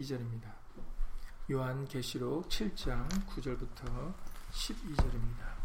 [0.00, 0.50] 2절입니다.
[1.50, 4.14] 요한 계시록 7장 9절부터
[4.50, 5.60] 12절입니다.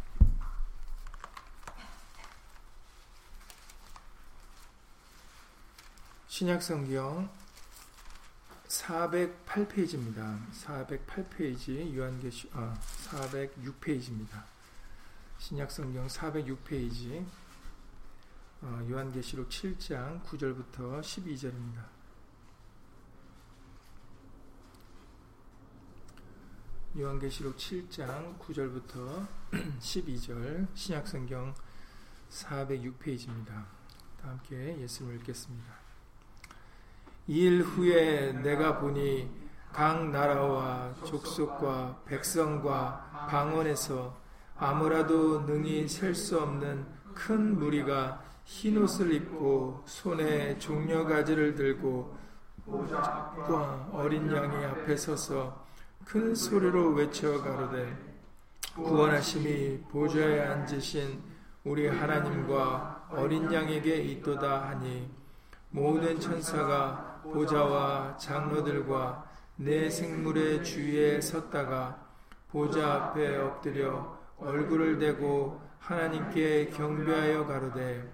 [6.28, 7.30] 신약 성경
[8.68, 10.52] 408페이지입니다.
[10.52, 12.78] 408페이지 요한계시 아
[13.10, 14.44] 406페이지입니다.
[15.38, 17.26] 신약 성경 406페이지
[18.62, 21.95] 어, 요한계시록 7장 9절부터 12절입니다.
[26.98, 29.28] 요한계시록 7장 9절부터
[29.82, 31.54] 12절 신약성경
[32.30, 33.48] 406페이지입니다.
[33.48, 35.74] 다 함께 예수를 읽겠습니다.
[37.28, 39.30] 이일 후에 내가 보니
[39.74, 44.18] 각 나라와 족속과 백성과 방언에서
[44.56, 52.18] 아무라도 능히 셀 수 없는 큰 무리가 흰 옷을 입고 손에 종려가지를 들고
[52.66, 55.65] 과 어린 양의 앞에 서서
[56.06, 57.98] 큰 소리로 외쳐 가로되
[58.76, 61.20] 구원하심이 보좌에 앉으신
[61.64, 65.10] 우리 하나님과 어린 양에게 있도다 하니
[65.72, 69.26] 모든 천사가 보좌와 장로들과
[69.56, 71.98] 내 생물의 주위에 섰다가
[72.50, 78.08] 보좌 앞에 엎드려 얼굴을 대고 하나님께 경배하여 가로되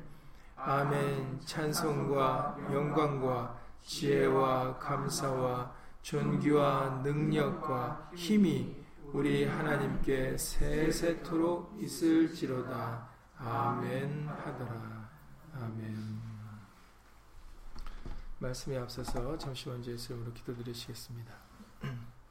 [0.56, 1.42] 아멘.
[1.44, 8.76] 찬송과 영광과 지혜와 감사와 존귀와 능력과 힘이
[9.14, 13.10] 우리 하나님께 세세토록 있을지로다.
[13.38, 15.10] 아멘 하더라.
[15.54, 16.22] 아멘.
[18.40, 21.34] 말씀에 앞서서 잠시 먼저 예수님으로 기도드리시겠습니다.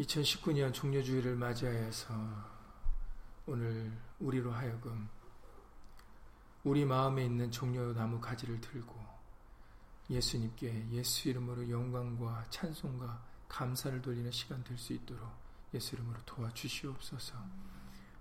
[0.00, 2.14] 2019년 종료주의를 맞이하여서
[3.46, 5.08] 오늘 우리로 하여금
[6.64, 8.97] 우리 마음에 있는 종려나무 가지를 들고
[10.10, 15.28] 예수님께 예수 이름으로 영광과 찬송과 감사를 돌리는 시간 될 수 있도록
[15.74, 17.34] 예수 이름으로 도와주시옵소서.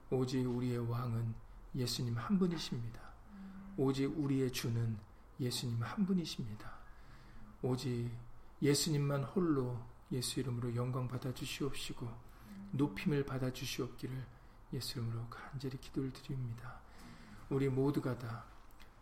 [0.10, 1.34] 오직 우리의 왕은
[1.76, 3.00] 예수님 한 분이십니다.
[3.78, 4.98] 오직 우리의 주는
[5.40, 6.72] 예수님 한 분이십니다.
[7.62, 8.10] 오직
[8.62, 9.80] 예수님만 홀로
[10.12, 12.10] 예수 이름으로 영광 받아 주시옵시고
[12.72, 14.26] 높임을 받아 주시옵기를
[14.74, 16.80] 예수 이름으로 간절히 기도를 드립니다.
[17.50, 18.46] 우리 모두가 다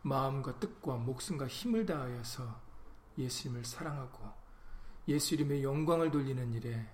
[0.04, 2.65] 마음과 뜻과 목숨과 힘을 다하여서
[3.18, 4.32] 예수님을 사랑하고
[5.08, 6.90] 예수 이름의 영광을 돌리는 일에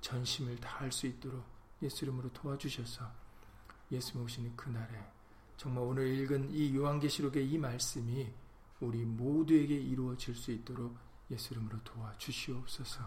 [0.00, 1.44] 전심을 다할 수 있도록
[1.82, 3.10] 예수 이름으로 도와주셔서
[3.92, 5.10] 예수님 오시는 그날에
[5.56, 8.32] 정말 오늘 읽은 이 요한계시록의 이 말씀이
[8.80, 10.96] 우리 모두에게 이루어질 수 있도록
[11.30, 13.04] 예수 이름으로 도와주시옵소서.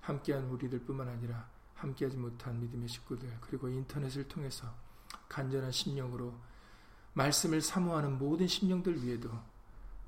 [0.00, 4.72] 함께한 우리들 뿐만 아니라 함께하지 못한 믿음의 식구들 그리고 인터넷을 통해서
[5.28, 6.34] 간절한 심령으로
[7.14, 9.30] 말씀을 사모하는 모든 심령들 위에도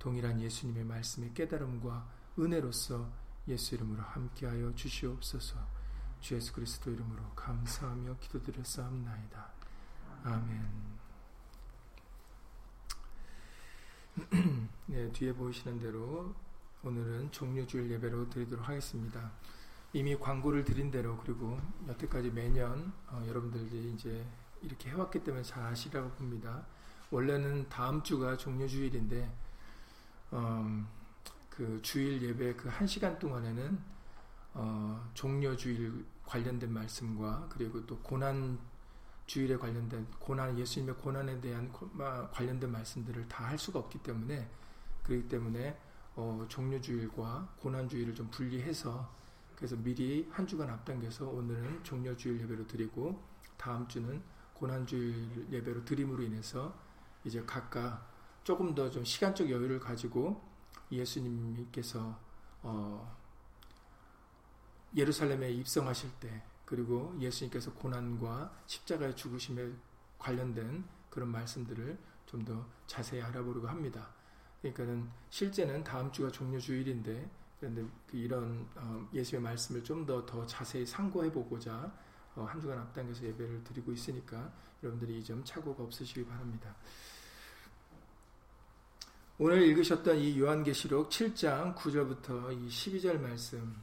[0.02, 3.08] 동일한 예수님의 말씀의 깨달음과 은혜로서
[3.46, 5.56] 예수 이름으로 함께하여 주시옵소서.
[6.20, 9.48] 주 예수 그리스도 이름으로 감사하며 기도드렸사옵나이다.
[10.24, 10.98] 아멘.
[14.86, 16.34] 네, 뒤에 보이시는 대로
[16.82, 19.30] 오늘은 종료주일 예배로 드리도록 하겠습니다.
[19.92, 24.26] 이미 광고를 드린 대로 그리고 여태까지 매년 어, 여러분들이 이제
[24.62, 26.66] 이렇게 해왔기 때문에 잘 아시라고 봅니다.
[27.12, 29.51] 원래는 다음 주가 종료주일인데
[30.32, 30.86] 어,
[31.50, 33.78] 그 주일 예배 그 한 시간 동안에는
[34.54, 38.58] 어, 종료주일 관련된 말씀과 그리고 또 고난
[39.26, 41.70] 주일에 관련된 고난 예수님의 고난에 대한
[42.32, 44.48] 관련된 말씀들을 다 할 수가 없기 때문에
[45.04, 45.78] 그렇기 때문에
[46.16, 49.08] 어, 종료 주일과 고난 주일을 좀 분리해서
[49.56, 53.22] 그래서 미리 한 주간 앞당겨서 오늘은 종료주일 예배로 드리고
[53.56, 54.22] 다음 주는
[54.54, 56.74] 고난 주일 예배로 드림으로 인해서
[57.24, 58.11] 이제 각각
[58.44, 60.42] 조금 더 좀 시간적 여유를 가지고
[60.90, 62.18] 예수님께서
[62.62, 63.16] 어,
[64.96, 69.70] 예루살렘에 입성하실 때 그리고 예수님께서 고난과 십자가의 죽으심에
[70.18, 74.08] 관련된 그런 말씀들을 좀 더 자세히 알아보려고 합니다.
[74.62, 77.30] 그러니까는 실제는 다음 주가 종료 주일인데
[77.60, 81.92] 그런데 그 이런 어, 예수의 말씀을 좀 더 더 자세히 상고해 보고자
[82.34, 84.50] 어, 한 주간 앞당겨서 예배를 드리고 있으니까
[84.82, 86.74] 여러분들이 이 점 착오가 없으시기 바랍니다.
[89.44, 93.74] 오늘 읽으셨던 이 요한계시록 7장 9절부터 이 12절 말씀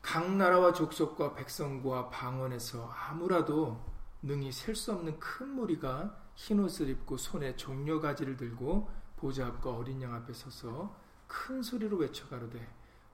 [0.00, 3.84] 각 나라와 족속과 백성과 방언에서 아무라도
[4.22, 10.14] 능히 셀 수 없는 큰 무리가 흰옷을 입고 손에 종려가지를 들고 보좌 앞과 어린 양
[10.14, 12.64] 앞에 서서 큰 소리로 외쳐 가로되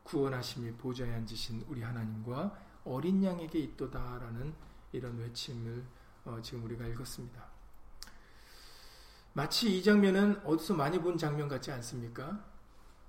[0.02, 2.54] 구원하심이 보좌에 앉으신 우리 하나님과
[2.84, 4.52] 어린 양에게 있도다라는
[4.92, 5.82] 이런 외침을
[6.26, 7.49] 어, 지금 우리가 읽었습니다.
[9.32, 12.44] 마치 이 장면은 어디서 많이 본 장면 같지 않습니까?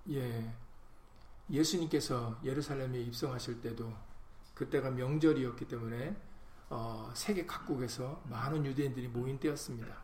[0.09, 0.53] 예,
[1.49, 3.91] 예수님께서 예루살렘에 입성하실 때도
[4.53, 6.15] 그때가 명절이었기 때문에
[6.69, 10.03] 어, 세계 각국에서 많은 유대인들이 모인 때였습니다.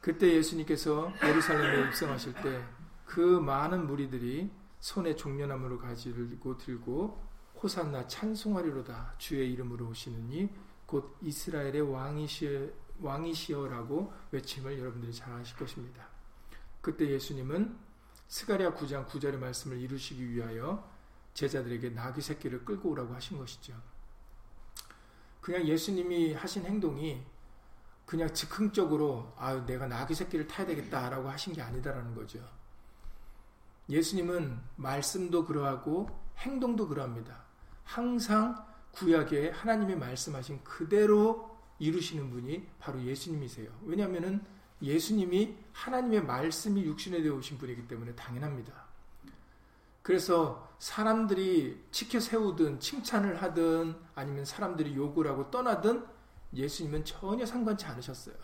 [0.00, 2.76] 그때 예수님께서 예루살렘에 입성하실 때
[3.06, 4.50] 그 많은 무리들이
[4.80, 7.24] 손에 종려나무를 가지고 들고
[7.62, 10.50] 호산나 찬송하리로다 주의 이름으로 오시느니
[10.84, 12.70] 곧 이스라엘의 왕이시,
[13.00, 16.06] 왕이시여라고 외침을 여러분들이 잘 아실 것입니다.
[16.80, 17.76] 그때 예수님은
[18.28, 20.88] 스가랴 9장 9절의 말씀을 이루시기 위하여
[21.34, 23.74] 제자들에게 나귀 새끼를 끌고 오라고 하신 것이죠.
[25.40, 27.24] 그냥 예수님이 하신 행동이
[28.04, 32.40] 그냥 즉흥적으로 아 내가 나귀 새끼를 타야 되겠다라고 하신 게 아니다라는 거죠.
[33.88, 36.08] 예수님은 말씀도 그러하고
[36.38, 37.44] 행동도 그러합니다.
[37.84, 43.70] 항상 구약에 하나님의 말씀하신 그대로 이루시는 분이 바로 예수님이세요.
[43.82, 44.44] 왜냐하면
[44.82, 48.72] 예수님이 하나님의 말씀이 육신에 되어 오신 분이기 때문에 당연합니다.
[50.02, 56.04] 그래서 사람들이 치켜 세우든 칭찬을 하든 아니면 사람들이 욕을 하고 떠나든
[56.54, 58.36] 예수님은 전혀 상관치 않으셨어요.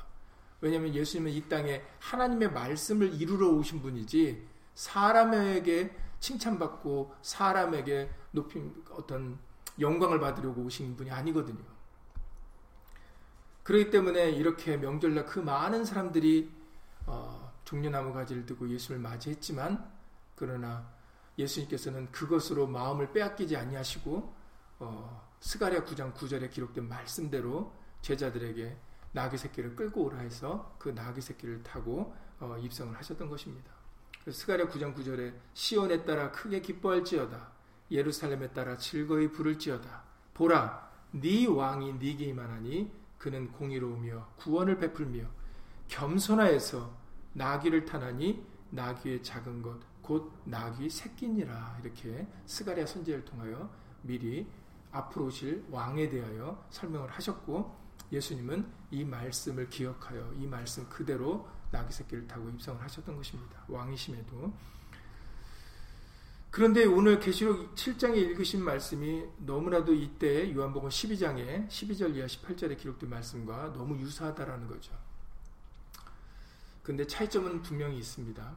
[0.60, 9.38] 왜냐하면 예수님은 이 땅에 하나님의 말씀을 이루러 오신 분이지 사람에게 칭찬받고 사람에게 높임 어떤
[9.78, 11.64] 영광을 받으려고 오신 분이 아니거든요.
[13.62, 16.50] 그렇기 때문에 이렇게 명절날 그 많은 사람들이
[17.06, 19.90] 어, 종려나무 가지를 들고 예수를 맞이했지만
[20.34, 20.86] 그러나
[21.38, 24.34] 예수님께서는 그것으로 마음을 빼앗기지 아니하시고
[24.80, 27.72] 어, 스가랴 9장 9절에 기록된 말씀대로
[28.02, 28.76] 제자들에게
[29.12, 33.70] 나귀 새끼를 끌고 오라 해서 그 나귀 새끼를 타고 어, 입성을 하셨던 것입니다.
[34.28, 37.50] 스가랴 9장 9절에 시온에 따라 크게 기뻐할지어다
[37.90, 40.02] 예루살렘에 따라 즐거이 부를지어다
[40.34, 45.24] 보라 네 왕이 네게 임하나니 그는 공의로우며 구원을 베풀며
[45.86, 46.90] 겸손하여서
[47.34, 53.70] 나귀를 타나니 나귀의 작은 것 곧 나귀 새끼니라 이렇게 스가랴 선지를 통하여
[54.02, 54.46] 미리
[54.90, 57.80] 앞으로 오실 왕에 대하여 설명을 하셨고
[58.10, 63.64] 예수님은 이 말씀을 기억하여 이 말씀 그대로 나귀 새끼를 타고 입성을 하셨던 것입니다.
[63.68, 64.52] 왕이심에도
[66.52, 73.72] 그런데 오늘 계시록 7장에 읽으신 말씀이 너무나도 이때 요한복음 12장에 12절 이하 18절에 기록된 말씀과
[73.72, 74.92] 너무 유사하다라는 거죠.
[76.82, 78.54] 근데 차이점은 분명히 있습니다.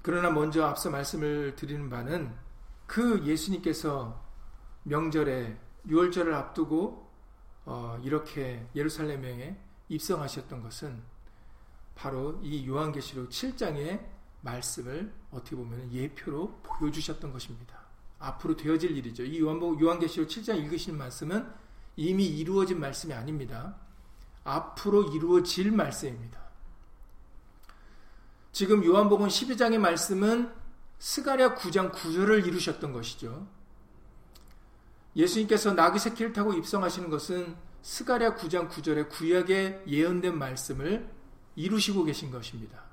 [0.00, 2.34] 그러나 먼저 앞서 말씀을 드리는 바는
[2.86, 4.18] 그 예수님께서
[4.84, 7.10] 명절에 6월절을 앞두고
[7.66, 9.60] 어, 이렇게 예루살렘에
[9.90, 11.02] 입성하셨던 것은
[11.94, 14.09] 바로 이 요한계시록 7장의
[14.42, 17.80] 말씀을 어떻게 보면 예표로 보여주셨던 것입니다.
[18.18, 19.24] 앞으로 되어질 일이죠.
[19.24, 21.46] 이 요한계시록 7장 읽으시는 말씀은
[21.96, 23.76] 이미 이루어진 말씀이 아닙니다.
[24.44, 26.40] 앞으로 이루어질 말씀입니다.
[28.52, 30.52] 지금 요한복음 12장의 말씀은
[30.98, 33.46] 스가랴 9장 9절을 이루셨던 것이죠.
[35.16, 41.10] 예수님께서 나귀 새끼를 타고 입성하시는 것은 스가랴 9장 9절에 구약에 예언된 말씀을
[41.56, 42.89] 이루시고 계신 것입니다.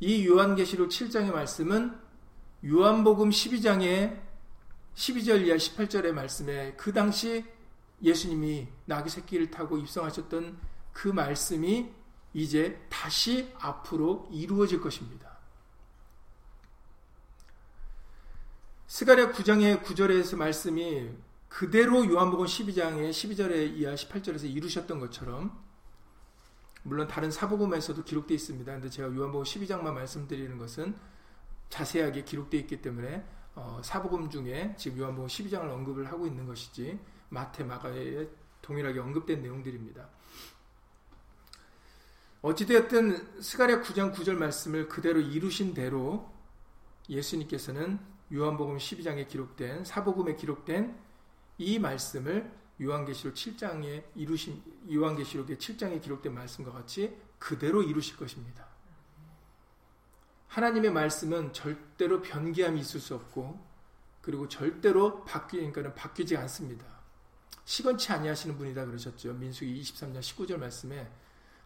[0.00, 1.96] 이 요한계시록 7장의 말씀은
[2.66, 4.20] 요한복음 12장의
[4.94, 7.44] 12절 이하 18절의 말씀에 그 당시
[8.02, 10.58] 예수님이 나귀 새끼를 타고 입성하셨던
[10.92, 11.90] 그 말씀이
[12.32, 15.38] 이제 다시 앞으로 이루어질 것입니다.
[18.86, 21.10] 스가랴 9장의 9절에서 말씀이
[21.48, 25.56] 그대로 요한복음 12장의 12절에 이하 18절에서 이루셨던 것처럼
[26.84, 28.72] 물론 다른 사복음에서도 기록되어 있습니다.
[28.72, 30.94] 근데 제가 요한복음 12장만 말씀드리는 것은
[31.70, 33.24] 자세하게 기록되어 있기 때문에
[33.54, 36.98] 어, 사복음 중에 지금 요한복음 12장을 언급을 하고 있는 것이지
[37.30, 38.28] 마태, 마가에
[38.60, 40.08] 동일하게 언급된 내용들입니다.
[42.42, 46.30] 어찌되었든 스가랴 9장 9절 말씀을 그대로 이루신 대로
[47.08, 47.98] 예수님께서는
[48.30, 50.98] 요한복음 12장에 기록된 사복음에 기록된
[51.56, 54.62] 이 말씀을 요한계시록 7장에 이루신
[54.92, 58.66] 요한계시록의 7장에 기록된 말씀과 같이 그대로 이루실 것입니다.
[60.48, 63.60] 하나님의 말씀은 절대로 변기함이 있을 수 없고
[64.22, 66.86] 그리고 절대로 바뀌니까는 바뀌지 않습니다.
[67.64, 69.34] 시건치 아니하시는 분이다 그러셨죠.
[69.34, 71.10] 민수기 23년 19절 말씀에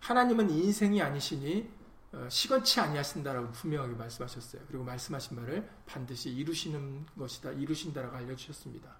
[0.01, 1.71] 하나님은 인생이 아니시니
[2.13, 4.63] 어, 시건치 아니하신다라고 분명하게 말씀하셨어요.
[4.67, 8.97] 그리고 말씀하신 말을 반드시 이루시는 것이다, 이루신다라고 알려 주셨습니다.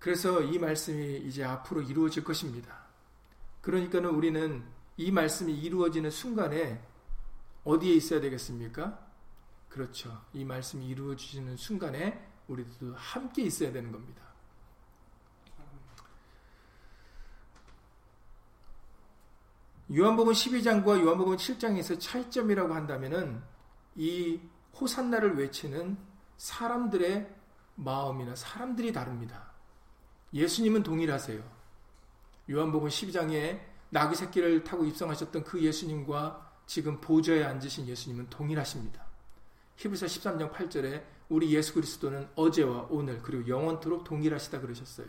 [0.00, 2.80] 그래서 이 말씀이 이제 앞으로 이루어질 것입니다.
[3.60, 4.64] 그러니까는 우리는
[4.96, 6.82] 이 말씀이 이루어지는 순간에
[7.64, 8.98] 어디에 있어야 되겠습니까?
[9.68, 10.24] 그렇죠.
[10.32, 14.22] 이 말씀이 이루어지는 순간에 우리도 함께 있어야 되는 겁니다.
[19.94, 23.42] 요한복음 12장과 요한복음 7장에서 차이점이라고 한다면은
[23.96, 24.40] 이
[24.80, 25.98] 호산나를 외치는
[26.38, 27.36] 사람들의
[27.74, 29.49] 마음이나 사람들이 다릅니다.
[30.32, 31.42] 예수님은 동일하세요.
[32.50, 33.60] 요한복음 12장에
[33.90, 39.04] 나귀 새끼를 타고 입성하셨던 그 예수님과 지금 보좌에 앉으신 예수님은 동일하십니다.
[39.76, 45.08] 히브리서 13장 8절에 우리 예수 그리스도는 어제와 오늘 그리고 영원토록 동일하시다 그러셨어요.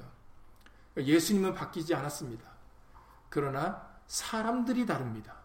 [0.98, 2.50] 예수님은 바뀌지 않았습니다.
[3.30, 5.42] 그러나 사람들이 다릅니다.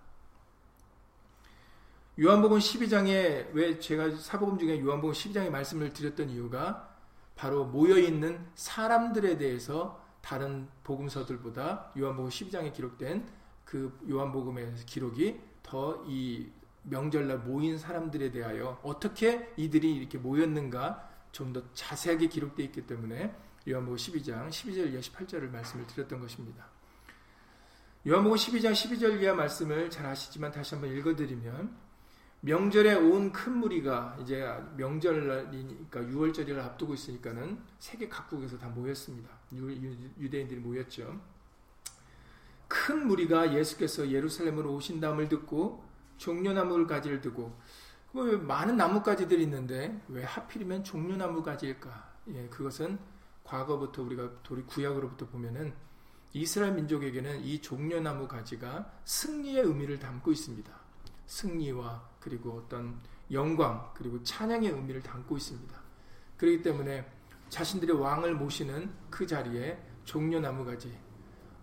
[2.18, 6.95] 요한복음 12장에 왜 제가 사복음 중에 요한복음 12장에 말씀을 드렸던 이유가
[7.36, 13.24] 바로 모여 있는 사람들에 대해서 다른 복음서들보다 요한복음 12장에 기록된
[13.64, 16.50] 그 요한복음의 기록이 더 이
[16.88, 23.34] 명절날 모인 사람들에 대하여 어떻게 이들이 이렇게 모였는가 좀 더 자세하게 기록되어 있기 때문에
[23.68, 26.64] 요한복음 12장 12절 이하 18절을 말씀을 드렸던 것입니다.
[28.06, 31.76] 요한복음 12장 12절 이하 말씀을 잘 아시지만 다시 한번 읽어드리면
[32.46, 39.28] 명절에 온 큰 무리가 이제 명절이니까 6월절을 앞두고 있으니까는 세계 각국에서 다 모였습니다.
[39.52, 41.20] 유, 대인들이 모였죠.
[42.68, 45.84] 큰 무리가 예수께서 예루살렘으로 오신다음을 듣고
[46.18, 47.52] 종려나무 가지를 두고
[48.12, 52.14] 왜 많은 나뭇가지들이 있는데 왜 하필이면 종려나무 가지일까?
[52.28, 52.96] 예, 그것은
[53.42, 55.74] 과거부터 우리가 도리 구약으로부터 보면은
[56.32, 60.85] 이스라엘 민족에게는 이 종려나무 가지가 승리의 의미를 담고 있습니다.
[61.26, 65.80] 승리와 그리고 어떤 영광 그리고 찬양의 의미를 담고 있습니다.
[66.36, 67.10] 그렇기 때문에
[67.48, 70.96] 자신들의 왕을 모시는 그 자리에 종려나무 가지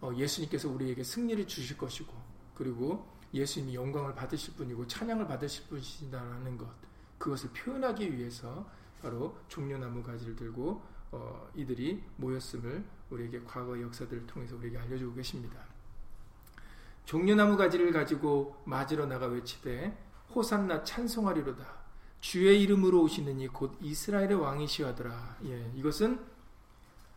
[0.02, 2.14] 어, 예수님께서 우리에게 승리를 주실 것이고
[2.56, 6.68] 그리고 예수님이 영광을 받으실 분이고 찬양을 받으실 분이시다는 것
[7.18, 8.70] 그것을 표현하기 위해서
[9.02, 15.73] 바로 종려나무 가지를 들고 어, 이들이 모였음을 우리에게 과거 역사들을 통해서 우리에게 알려주고 계십니다.
[17.06, 19.98] 종려나무 가지를 가지고 맞으러 나가 외치되
[20.34, 21.84] 호산나 찬송하리로다.
[22.22, 25.38] 주의 이름으로 오시는 이곧 이스라엘의 왕이시하더라.
[25.46, 26.20] 예, 이것은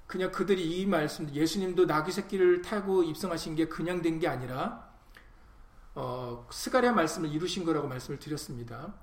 [0.07, 4.87] 그냥 그들이 이 말씀, 예수님도 나귀 새끼를 타고 입성하신 게 그냥 된 게 아니라
[5.95, 8.95] 어, 스가랴 말씀을 이루신 거라고 말씀을 드렸습니다.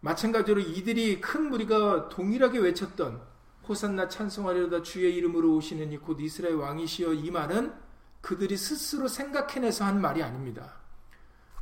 [0.00, 3.22] 마찬가지로 이들이 큰 무리가 동일하게 외쳤던
[3.68, 7.72] 호산나 찬송하리로다 주의 이름으로 오시는 이곧 이스라엘 왕이시여 이 말은
[8.20, 10.74] 그들이 스스로 생각해내서 한 말이 아닙니다.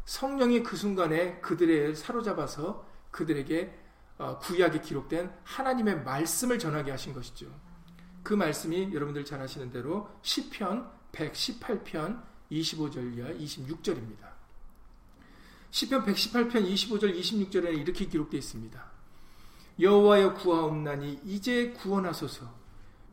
[0.05, 3.79] 성령이 그 순간에 그들의 사로잡아서 그들에게
[4.19, 7.47] 어, 구약에 기록된 하나님의 말씀을 전하게 하신 것이죠.
[8.23, 14.29] 그 말씀이 여러분들 잘 아시는 대로 시편 118편 25절 이하 26절입니다.
[15.71, 18.85] 시편 118편 25절 26절에는 이렇게 기록되어 있습니다.
[19.81, 22.58] 여호와여 구하옵나니 이제 구원하소서.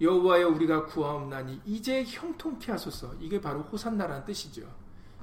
[0.02, 3.14] 여호와여 우리가 구하옵나니 이제 형통케 하소서.
[3.20, 4.70] 이게 바로 호산나라는 뜻이죠.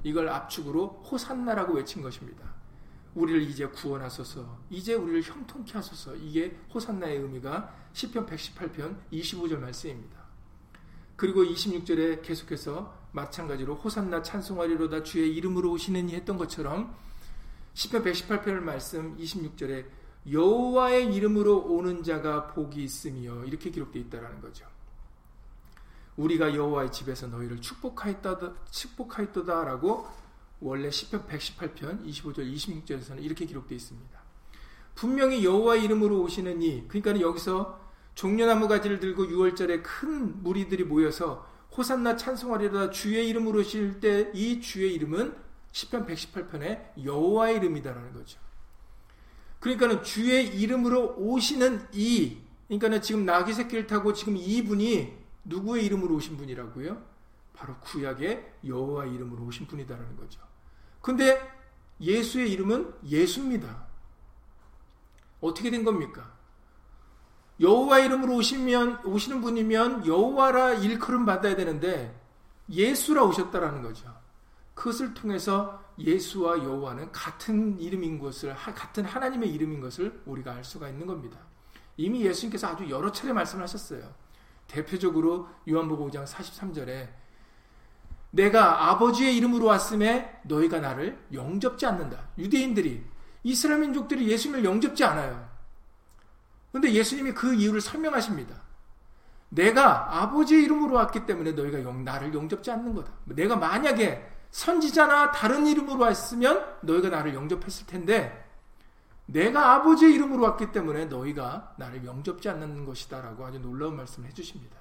[0.03, 2.53] 이걸 압축으로 호산나라고 외친 것입니다.
[3.15, 4.59] 우리를 이제 구원하소서.
[4.69, 6.15] 이제 우리를 형통케 하소서.
[6.15, 10.23] 이게 호산나의 의미가 시편 118편 25절 말씀입니다.
[11.15, 16.95] 그리고 26절에 계속해서 마찬가지로 호산나 찬송하리로다 주의 이름으로 오시느니 했던 것처럼
[17.75, 19.85] 시편 118편을 말씀 26절에
[20.31, 24.65] 여호와의 이름으로 오는 자가 복이 있으며 이렇게 기록되어 있다라는 거죠.
[26.15, 30.07] 우리가 여호와의 집에서 너희를 축복하였다 축복하였다라고
[30.61, 34.19] 원래 시편 118편 25절 26절에서는 이렇게 기록되어 있습니다.
[34.95, 37.81] 분명히 여호와의 이름으로 오시는 이 그러니까 여기서
[38.15, 44.93] 종려나무 가지를 들고 6월절에 큰 무리들이 모여서 호산나 찬송하리로다 주의 이름으로 오실 때 이 주의
[44.93, 45.35] 이름은
[45.71, 48.39] 시편 118편의 여호와의 이름이다라는 거죠.
[49.63, 55.13] 그러니까는 주의 이름으로 오시는 이 그러니까는 지금 나귀 새끼를 타고 지금 이분이
[55.45, 57.01] 누구의 이름으로 오신 분이라고요?
[57.53, 60.41] 바로 구약의 여호와 이름으로 오신 분이다라는 거죠.
[61.01, 61.39] 근데
[62.01, 63.87] 예수의 이름은 예수입니다.
[65.39, 66.33] 어떻게 된 겁니까?
[67.61, 72.19] 여호와 이름으로 오시면 오시는 분이면 여호와라 일컬음 받아야 되는데
[72.69, 74.13] 예수라 오셨다라는 거죠.
[74.73, 81.05] 그것을 통해서 예수와 여호와는 같은 이름인 것을 같은 하나님의 이름인 것을 우리가 알 수가 있는
[81.05, 81.37] 겁니다.
[81.97, 84.13] 이미 예수님께서 아주 여러 차례 말씀하셨어요.
[84.67, 87.09] 대표적으로 요한복음 5장 43절에
[88.31, 92.29] 내가 아버지의 이름으로 왔음에 너희가 나를 영접지 않는다.
[92.39, 93.03] 유대인들이
[93.43, 95.47] 이스라엘 민족들이 예수님을 영접지 않아요.
[96.71, 98.63] 그런데 예수님이 그 이유를 설명하십니다.
[99.49, 103.11] 내가 아버지의 이름으로 왔기 때문에 너희가 영, 나를 영접지 않는 거다.
[103.25, 108.39] 내가 만약에 선지자나 다른 이름으로 왔으면 너희가 나를 영접했을 텐데
[109.25, 114.77] 내가 아버지의 이름으로 왔기 때문에 너희가 나를 영접지 않는 것이다 라고 아주 놀라운 말씀을 해주십니다.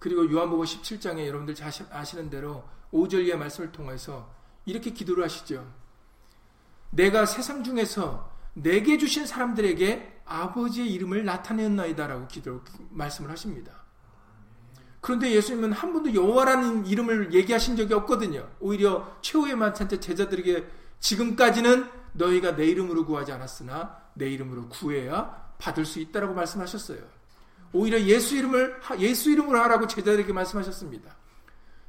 [0.00, 1.54] 그리고 요한복음 17장에 여러분들
[1.90, 4.28] 아시는 대로 5절 이의 말씀을 통해서
[4.64, 5.64] 이렇게 기도를 하시죠.
[6.90, 13.85] 내가 세상 중에서 내게 주신 사람들에게 아버지의 이름을 나타내었나이다 라고 기도 말씀을 하십니다.
[15.06, 18.44] 그런데 예수님은 한 번도 여호와라는 이름을 얘기하신 적이 없거든요.
[18.58, 20.66] 오히려 최후의 만찬 때 제자들에게
[20.98, 26.98] 지금까지는 너희가 내 이름으로 구하지 않았으나 내 이름으로 구해야 받을 수 있다라고 말씀하셨어요.
[27.72, 31.14] 오히려 예수 이름을 예수 이름으로 하라고 제자들에게 말씀하셨습니다.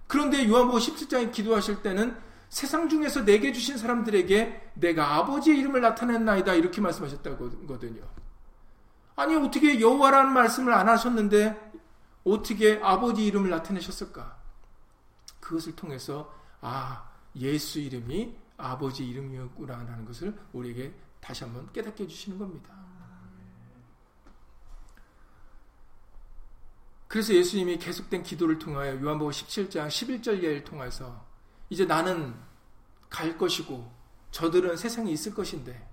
[0.05, 2.15] 그런데 요한복음 17장에 기도하실 때는
[2.49, 8.03] 세상 중에서 내게 주신 사람들에게 내가 아버지의 이름을 나타냈나이다 이렇게 말씀하셨다거든요.
[9.17, 11.66] 아니 어떻게 여호와라는 말씀을 안 하셨는데
[12.31, 14.37] 어떻게 아버지 이름을 나타내셨을까?
[15.39, 22.75] 그것을 통해서 아 예수 이름이 아버지 이름이었구나라는 것을 우리에게 다시 한번 깨닫게 해주시는 겁니다.
[27.07, 31.25] 그래서 예수님이 계속된 기도를 통하여 요한복음 17장 11절 예를 통해서
[31.69, 32.35] 이제 나는
[33.09, 33.89] 갈 것이고
[34.31, 35.86] 저들은 세상에 있을 것인데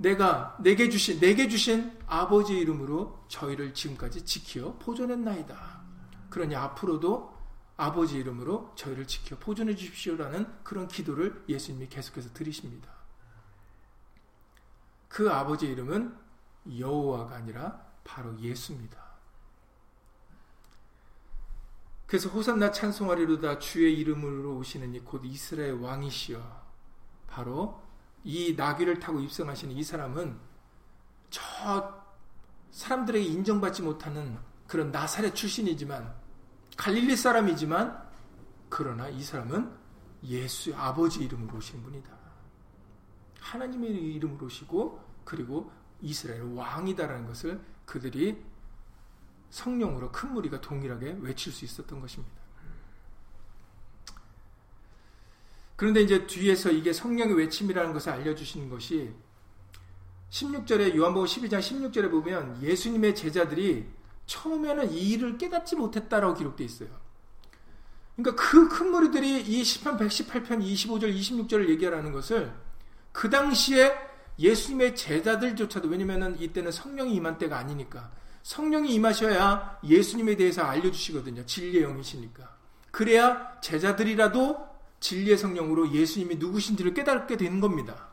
[0.00, 5.80] 내가 내게 주신 내게 주신 아버지 이름으로 저희를 지금까지 지켜 보존했나이다.
[6.30, 7.38] 그러니 앞으로도
[7.76, 12.88] 아버지 이름으로 저희를 지켜 보존해 주십시오라는 그런 기도를 예수님이 계속해서 드리십니다.
[15.08, 16.16] 그 아버지 이름은
[16.78, 18.98] 여호와가 아니라 바로 예수입니다.
[22.06, 26.62] 그래서 호산나 찬송하리로다 주의 이름으로 오시는 이 곧 이스라엘 왕이시여
[27.28, 27.82] 바로
[28.24, 30.38] 이 나귀를 타고 입성하시는 이 사람은
[31.30, 32.04] 저
[32.70, 36.14] 사람들에게 인정받지 못하는 그런 나사렛 출신이지만
[36.76, 38.08] 갈릴리 사람이지만
[38.68, 39.70] 그러나 이 사람은
[40.22, 42.10] 예수의 아버지 이름으로 오신 분이다.
[43.40, 48.42] 하나님의 이름으로 오시고 그리고 이스라엘 왕이다라는 것을 그들이
[49.50, 52.39] 성령으로 큰 무리가 동일하게 외칠 수 있었던 것입니다.
[55.80, 59.14] 그런데 이제 뒤에서 이게 성령의 외침이라는 것을 알려주시는 것이
[60.28, 63.86] 16절에 요한복음 12장 16절에 보면 예수님의 제자들이
[64.26, 66.90] 처음에는 이 일을 깨닫지 못했다라고 기록되어 있어요.
[68.14, 72.52] 그러니까 그 큰 무리들이 이 10편 118편 25절 26절을 얘기하라는 것을
[73.12, 73.94] 그 당시에
[74.38, 78.12] 예수님의 제자들조차도 왜냐면은 이때는 성령이 임한 때가 아니니까
[78.42, 81.46] 성령이 임하셔야 예수님에 대해서 알려주시거든요.
[81.46, 82.54] 진리의 영이시니까.
[82.90, 84.69] 그래야 제자들이라도
[85.00, 88.08] 진리의 성령으로 예수님이 누구신지를 깨닫게 되는 겁니다.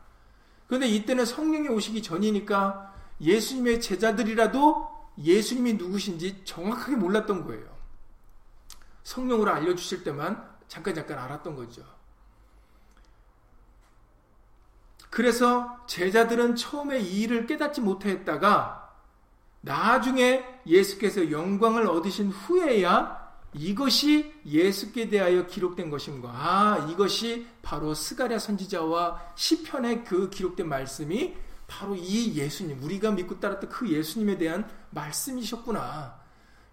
[0.66, 7.76] 그런데 이때는 성령이 오시기 전이니까 예수님의 제자들이라도 예수님이 누구신지 정확하게 몰랐던 거예요.
[9.02, 11.82] 성령으로 알려주실 때만 잠깐 잠깐 알았던 거죠.
[15.10, 18.92] 그래서 제자들은 처음에 이 일을 깨닫지 못했다가
[19.62, 23.17] 나중에 예수께서 영광을 얻으신 후에야
[23.54, 26.28] 이것이 예수께 대하여 기록된 것인가.
[26.30, 31.34] 아, 이것이 바로 스가랴 선지자와 시편의 그 기록된 말씀이
[31.66, 36.18] 바로 이 예수님, 우리가 믿고 따랐던 그 예수님에 대한 말씀이셨구나.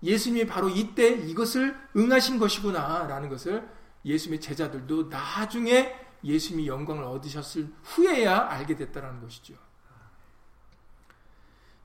[0.03, 3.07] 예수님이 바로 이때 이것을 응하신 것이구나.
[3.07, 3.67] 라는 것을
[4.05, 9.53] 예수님의 제자들도 나중에 예수님이 영광을 얻으셨을 후에야 알게 됐다는 것이죠.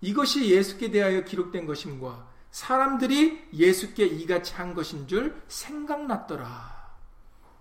[0.00, 6.80] 이것이 예수께 대하여 기록된 것임과 사람들이 예수께 이같이 한 것인 줄 생각났더라.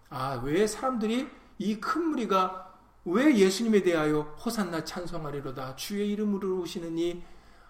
[0.10, 2.74] 아, 왜 사람들이 이 큰 무리가
[3.06, 7.22] 왜 예수님에 대하여 호산나 찬송하리로다 주의 이름으로 오시는 이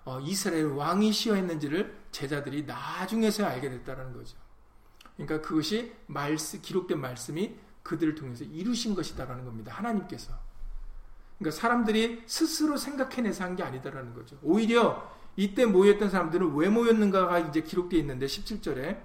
[0.05, 4.37] 어, 이스라엘 왕이시여 했는지를 제자들이 나중에서 알게 됐다는 거죠.
[5.17, 9.73] 그러니까 그것이 말씀, 기록된 말씀이 그들을 통해서 이루신 것이다라는 겁니다.
[9.73, 10.33] 하나님께서.
[11.37, 14.37] 그러니까 사람들이 스스로 생각해내서 한 게 아니다라는 거죠.
[14.41, 18.99] 오히려 이때 모였던 사람들은 왜 모였는가가 이제 기록되어 있는데 17절에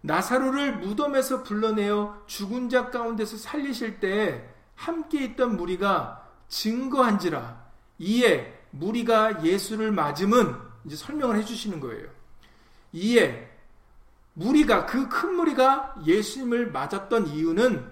[0.00, 7.64] 나사로를 무덤에서 불러내어 죽은 자 가운데서 살리실 때 함께 있던 무리가 증거한지라
[7.98, 12.08] 이에 무리가 예수를 맞음은 이제 설명을 해주시는 거예요.
[12.92, 13.50] 이에
[14.34, 17.88] 무리가 그 큰 무리가 예수님을 맞았던 이유는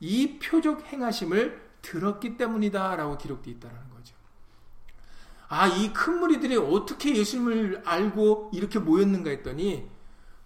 [0.00, 3.83] 이 표적 행하심을 들었기 때문이다라고 기록되어 있다는.
[5.56, 9.88] 아, 이 큰 무리들이 어떻게 예수님을 알고 이렇게 모였는가 했더니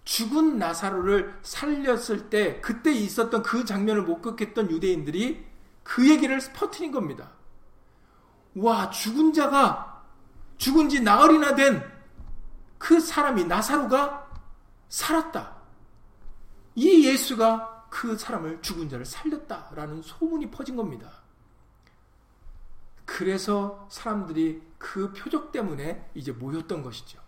[0.03, 5.45] 죽은 나사로를 살렸을 때 그때 있었던 그 장면을 목격했던 유대인들이
[5.83, 7.31] 그 얘기를 퍼트린 겁니다.
[8.55, 10.03] 와, 죽은 자가
[10.57, 11.99] 죽은 지 나흘이나 된
[12.79, 14.27] 그 사람이 나사로가
[14.87, 15.57] 살았다.
[16.75, 21.11] 이 예수가 그 사람을 죽은 자를 살렸다라는 소문이 퍼진 겁니다.
[23.05, 27.19] 그래서 사람들이 그 표적 때문에 이제 모였던 것이죠.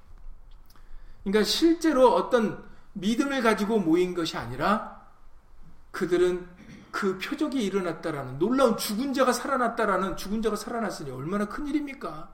[1.24, 5.06] 그러니까 실제로 어떤 믿음을 가지고 모인 것이 아니라
[5.92, 6.50] 그들은
[6.90, 12.30] 그 표적이 일어났다라는 놀라운 죽은 자가 살아났다라는 죽은 자가 살아났으니 얼마나 큰 일입니까?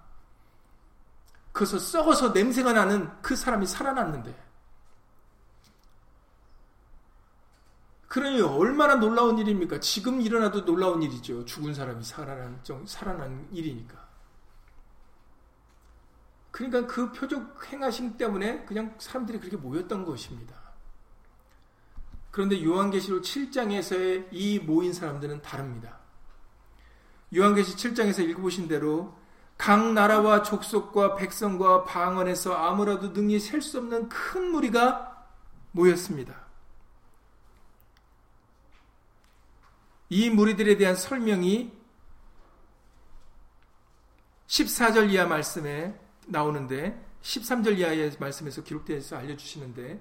[1.51, 4.47] 그래서 썩어서 냄새가 나는 그 사람이 살아났는데
[8.07, 9.79] 그러니 얼마나 놀라운 일입니까?
[9.79, 11.43] 지금 일어나도 놀라운 일이죠.
[11.45, 14.06] 죽은 사람이 살아난, 살아난 일이니까.
[16.51, 20.55] 그러니까 그 표적 행하심 때문에 그냥 사람들이 그렇게 모였던 것입니다.
[22.31, 25.97] 그런데 요한계시록 7장에서의 이 모인 사람들은 다릅니다.
[27.35, 29.17] 요한계시 7장에서 읽어보신 대로
[29.57, 35.27] 각 나라와 족속과 백성과 방언에서 아무라도 능히 셀 수 없는 큰 무리가
[35.71, 36.45] 모였습니다.
[40.09, 41.71] 이 무리들에 대한 설명이
[44.47, 49.99] 14절 이하 말씀에 나오는데 13절 이하의 말씀에서 기록되어서 알려주시는데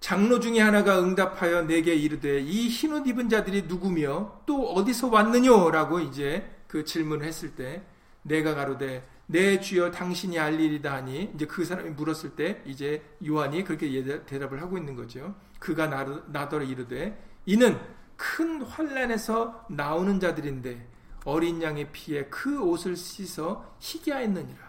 [0.00, 5.70] 장로 중에 하나가 응답하여 내게 이르되 이 흰 옷 입은 자들이 누구며 또 어디서 왔느뇨?
[5.70, 7.82] 라고 이제 그 질문을 했을 때
[8.22, 13.88] 내가 가로되 내 주여 당신이 알리리다 하니 이제 그 사람이 물었을 때 이제 요한이 그렇게
[14.26, 15.34] 대답을 하고 있는 거죠.
[15.58, 15.86] 그가
[16.28, 17.78] 나더러 이르되 이는
[18.16, 20.88] 큰 환란에서 나오는 자들인데
[21.24, 24.65] 어린 양의 피에 그 옷을 씻어 희귀하였느니라.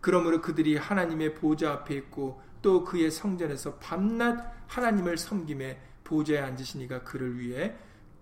[0.00, 7.38] 그러므로 그들이 하나님의 보좌 앞에 있고 또 그의 성전에서 밤낮 하나님을 섬김에 보좌에 앉으시니가 그를
[7.38, 7.74] 위해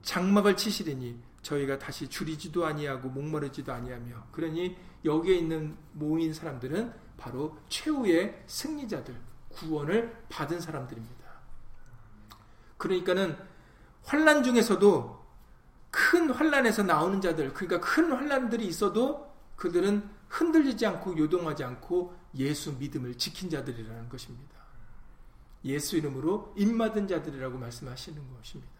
[0.03, 8.43] 장막을 치시리니 저희가 다시 줄이지도 아니하고 목마르지도 아니하며 그러니 여기에 있는 모인 사람들은 바로 최후의
[8.47, 9.15] 승리자들
[9.51, 11.27] 구원을 받은 사람들입니다.
[12.77, 13.37] 그러니까는
[14.03, 15.25] 환란 중에서도
[15.91, 23.17] 큰 환란에서 나오는 자들, 그러니까 큰 환란들이 있어도 그들은 흔들리지 않고 요동하지 않고 예수 믿음을
[23.17, 24.57] 지킨 자들이라는 것입니다.
[25.65, 28.73] 예수 이름으로 입맞은 자들이라고 말씀하시는 것입니다.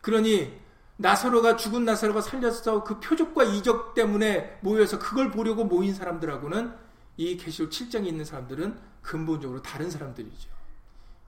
[0.00, 0.58] 그러니
[0.96, 6.74] 나사로가 죽은 나사로가 살려서 그 표적과 이적 때문에 모여서 그걸 보려고 모인 사람들하고는
[7.16, 10.50] 이 계시록 7장에 있는 사람들은 근본적으로 다른 사람들이죠.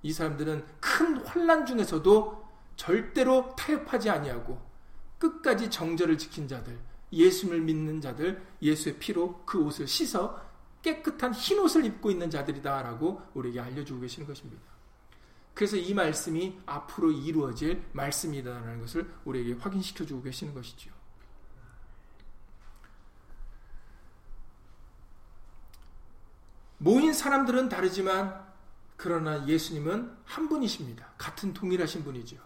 [0.03, 4.61] 이 사람들은 큰 환란 중에서도 절대로 타협하지 아니하고
[5.19, 6.79] 끝까지 정절을 지킨 자들,
[7.13, 10.41] 예수를 믿는 자들, 예수의 피로 그 옷을 씻어
[10.83, 14.63] 깨끗한 흰 옷을 입고 있는 자들이다라고 우리에게 알려주고 계시는 것입니다.
[15.55, 20.91] 그래서 이 말씀이 앞으로 이루어질 말씀이다라는 것을 우리에게 확인시켜 주고 계시는 것이죠.
[26.79, 28.49] 모인 사람들은 다르지만
[28.97, 31.13] 그러나 예수님은 한 분이십니다.
[31.19, 32.39] 같은 동일하신 분이죠.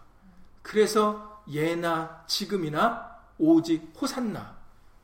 [0.61, 4.54] 그래서 예나 지금이나 오직 호산나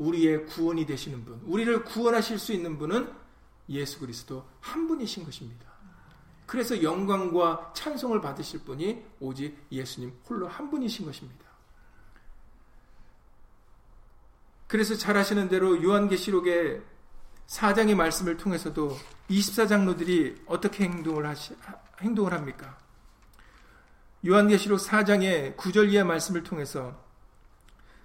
[0.02, 3.12] 우리의 구원이 되시는 분, 우리를 구원하실 수 있는 분은
[3.70, 5.70] 예수 그리스도 한 분이신 것입니다.
[6.48, 11.46] 그래서 영광과 찬송을 받으실 분이 오직 예수님 홀로 한 분이신 것입니다.
[14.68, 16.82] 그래서 잘 아시는 대로 요한계시록의
[17.48, 18.98] 4장의 말씀을 통해서도
[19.30, 21.56] 24장로들이 어떻게 행동을 하시,
[22.00, 22.78] 행동을 합니까?
[24.26, 27.04] 요한계시록 4장의 9절 이하 말씀을 통해서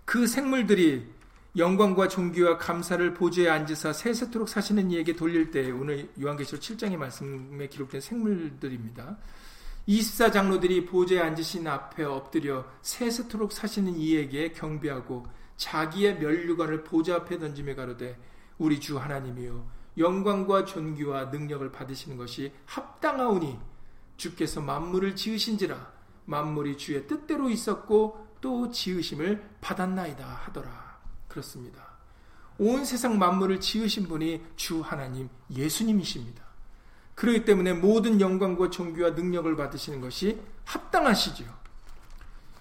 [0.04, 1.15] 그 생물들이
[1.56, 8.02] 영광과 존귀와 감사를 보좌에 앉으사 세세토록 사시는 이에게 돌릴 때 오늘 요한계시록 7장의 말씀에 기록된
[8.02, 9.16] 생물들입니다.
[9.88, 18.18] 24장로들이 보좌에 앉으신 앞에 엎드려 세세토록 사시는 이에게 경배하고 자기의 멸류관을 보좌 앞에 던지며 가로되
[18.58, 19.66] 우리 주 하나님이요
[19.96, 23.58] 영광과 존귀와 능력을 받으시는 것이 합당하오니
[24.18, 25.90] 주께서 만물을 지으신지라
[26.26, 30.85] 만물이 주의 뜻대로 있었고 또 지으심을 받았나이다 하더라
[31.36, 31.84] 그렇습니다.
[32.58, 36.42] 온 세상 만물을 지으신 분이 주 하나님 예수님이십니다.
[37.14, 41.44] 그렇기 때문에 모든 영광과 존귀와 능력을 받으시는 것이 합당하시죠.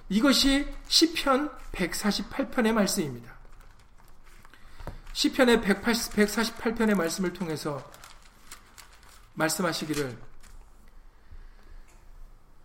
[0.10, 3.34] 이것이 시편 148편의 말씀입니다.
[5.14, 7.82] 시편의 180, 148편의 말씀을 통해서
[9.36, 10.18] 말씀하시기를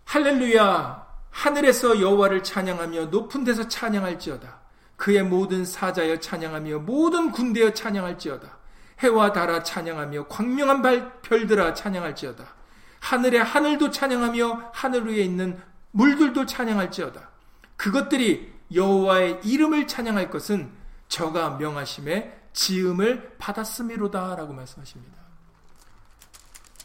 [0.05, 4.60] 할렐루야 하늘에서 여호와를 찬양하며 높은 데서 찬양할지어다
[5.01, 8.59] 그의 모든 사자여 찬양하며 모든 군대여 찬양할지어다
[8.99, 12.45] 해와 달아 찬양하며 광명한 발 별들아 찬양할지어다
[12.99, 15.59] 하늘의 하늘도 찬양하며 하늘 위에 있는
[15.89, 17.31] 물들도 찬양할지어다
[17.77, 20.71] 그것들이 여호와의 이름을 찬양할 것은
[21.07, 25.17] 저가 명하심에 지음을 받았음이로다라고 말씀하십니다.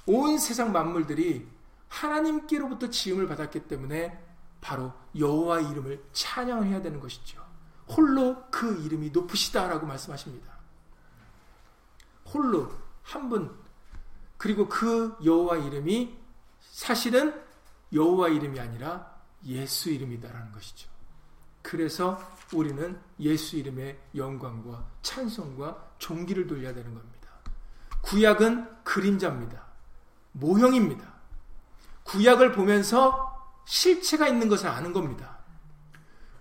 [0.07, 1.47] 온 세상 만물들이
[1.89, 4.19] 하나님께로부터 지음을 받았기 때문에
[4.63, 7.46] 바로 여호와 이름을 찬양해야 되는 것이죠.
[7.89, 10.53] 홀로 그 이름이 높으시다라고 말씀하십니다.
[12.33, 12.71] 홀로
[13.03, 13.57] 한 분
[14.37, 16.17] 그리고 그 여호와 이름이
[16.61, 17.41] 사실은
[17.93, 20.89] 여호와 이름이 아니라 예수 이름이다라는 것이죠.
[21.63, 22.21] 그래서
[22.53, 27.29] 우리는 예수 이름의 영광과 찬송과 존귀를 돌려야 되는 겁니다.
[28.03, 29.65] 구약은 그림자입니다.
[30.33, 31.15] 모형입니다.
[32.05, 33.33] 구약을 보면서
[33.65, 35.36] 실체가 있는 것을 아는 겁니다.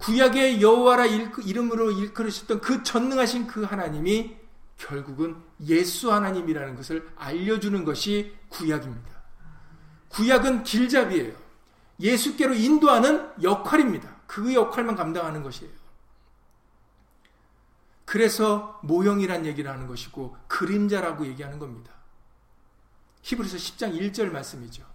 [0.06, 4.38] 구약의 여호와라 이름으로 일컬으셨던 그 전능하신 그 하나님이
[4.78, 9.10] 결국은 예수 하나님이라는 것을 알려주는 것이 구약입니다.
[10.10, 11.34] 구약은 길잡이에요.
[12.00, 14.16] 예수께로 인도하는 역할입니다.
[14.28, 15.74] 그 역할만 감당하는 것이에요.
[18.06, 21.92] 그래서 모형이란 얘기를 하는 것이고 그림자라고 얘기하는 겁니다.
[23.24, 24.86] 히브리서 10장 1절 말씀이죠.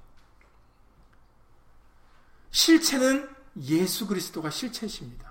[2.52, 5.30] 실체는 예수 그리스도가 실체십니다.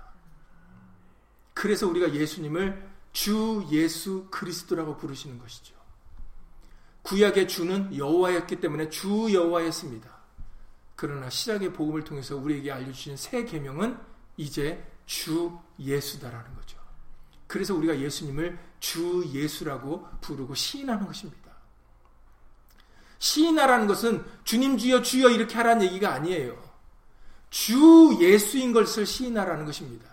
[1.54, 5.74] 그래서 우리가 예수님을 주 예수 그리스도라고 부르시는 것이죠.
[7.02, 10.10] 구약의 주는 여호와였기 때문에 주 여호와였습니다.
[10.96, 13.98] 그러나 시작의 복음을 통해서 우리에게 알려주신 새 계명은
[14.36, 16.78] 이제 주 예수다라는 거죠.
[17.46, 21.50] 그래서 우리가 예수님을 주 예수라고 부르고 시인하는 것입니다.
[23.18, 26.69] 시인하라는 것은 주님 주여 주여 이렇게 하라는 얘기가 아니에요.
[27.50, 30.08] 주 예수인 것을 시인하라는 것입니다.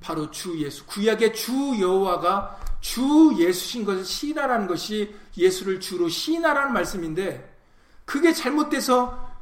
[0.00, 0.84] 바로 주 예수.
[0.86, 7.56] 구약의 주 여호와가 주 예수신 것을 시인하라는 것이 예수를 주로 시인하라는 말씀인데
[8.04, 9.34] 그게 잘못돼서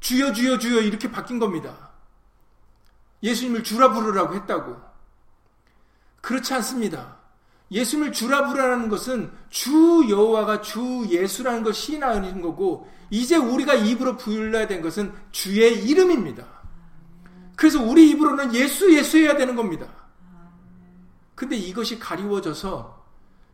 [0.00, 1.90] 주여 주여 주여 이렇게 바뀐 겁니다.
[3.22, 4.76] 예수님을 주라 부르라고 했다고.
[6.20, 7.18] 그렇지 않습니다.
[7.70, 14.66] 예수님을 주라 부르라는 것은 주 여호와가 주 예수라는 걸 시인하는 거고 이제 우리가 입으로 불러야
[14.66, 16.57] 된 것은 주의 이름입니다.
[17.58, 19.88] 그래서 우리 입으로는 예수 예수 해야 되는 겁니다.
[21.34, 23.04] 근데 이것이 가리워져서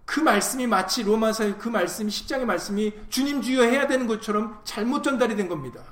[0.04, 5.36] 그 말씀이 마치 로마서의 그 말씀이 십장의 말씀이 주님 주여 해야 되는 것처럼 잘못 전달이
[5.36, 5.82] 된 겁니다.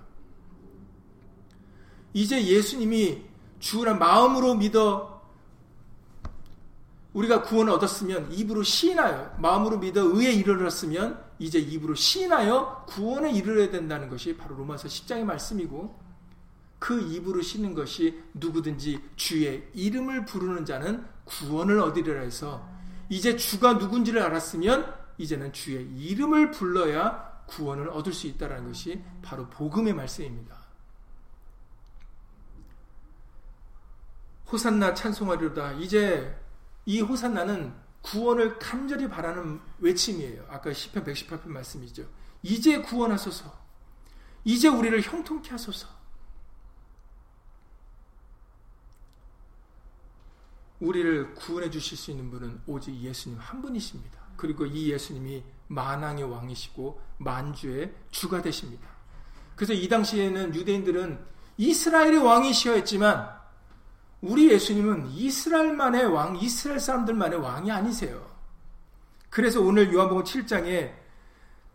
[2.13, 3.25] 이제 예수님이
[3.61, 5.23] 주라 마음으로 믿어
[7.15, 14.11] 우리가 구원을 얻었으면 입으로 시인하여 마음으로 믿어 의에 이르렀으면 이제 입으로 시인하여 구원에 이르러야 된다는
[14.11, 16.02] 것이 바로 로마서 10장의 말씀이고
[16.83, 22.69] 그 입으로 쉬는 것이 누구든지 주의 이름을 부르는 자는 구원을 얻으리라 해서
[23.09, 29.95] 이제 주가 누군지를 알았으면 이제는 주의 이름을 불러야 구원을 얻을 수 있다는 것이 바로 복음의
[29.95, 30.57] 말씀입니다.
[34.51, 35.75] 호산나 찬송하리로다.
[35.75, 36.37] 이제
[36.85, 40.47] 이 호산나는 구원을 간절히 바라는 외침이에요.
[40.51, 42.09] 아까 10편 118편 말씀이죠.
[42.43, 43.57] 이제 구원하소서.
[44.43, 46.02] 이제 우리를 형통케 하소서.
[50.83, 54.19] 우리를 구원해 주실 수 있는 분은 오직 예수님 한 분이십니다.
[54.37, 58.89] 그리고 이 예수님이 만왕의 왕이시고 만주의 주가 되십니다.
[59.55, 61.21] 그래서 이 당시에는 유대인들은
[61.57, 63.31] 이스라엘의 왕이시여 했지만
[64.21, 68.27] 우리 예수님은 이스라엘만의 왕, 이스라엘 사람들만의 왕이 아니세요.
[69.31, 70.93] 그래서 오늘 요한복음 7장에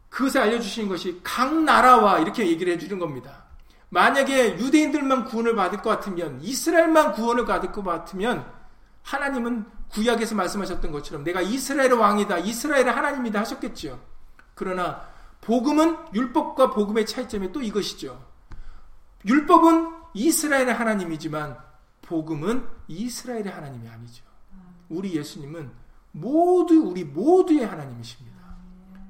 [0.09, 3.45] 그것을 알려주시는 것이 각 나라와 이렇게 얘기를 해주는 겁니다.
[3.89, 8.56] 만약에 유대인들만 구원을 받을 것 같으면, 이스라엘만 구원을 받을 것 같으면,
[9.07, 14.03] 하나님은 구약에서 말씀하셨던 것처럼 내가 이스라엘의 왕이다, 이스라엘의 하나님이다 하셨겠죠.
[14.53, 15.01] 그러나
[15.39, 18.21] 복음은 율법과 복음의 차이점이 또 이것이죠.
[19.25, 21.57] 율법은 이스라엘의 하나님이지만
[22.01, 24.25] 복음은 이스라엘의 하나님이 아니죠.
[24.89, 25.71] 우리 예수님은
[26.11, 28.37] 모두 우리 모두의 하나님이십니다.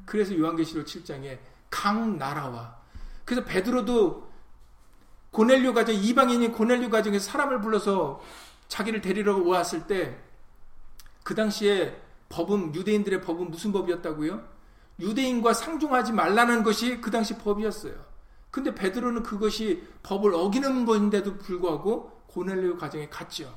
[0.06, 1.40] 그래서 요한계시록 7장에
[1.72, 2.78] 각 나라와
[3.26, 4.28] 그래서 베드로도
[5.32, 8.22] 고넬료 가정 이방인인 고넬료 가정에서 사람을 불러서
[8.68, 10.28] 자기를 데리러 왔을 때
[11.28, 11.94] 그 당시에
[12.30, 14.48] 법은 유대인들의 법은 무슨 법이었다고요?
[15.02, 17.94] 유대인과 상종하지 말라는 것이 그 당시 법이었어요.
[18.50, 23.54] 근데 베드로는 그것이 법을 어기는 것인데도 불구하고 고넬료 가정에 갔죠.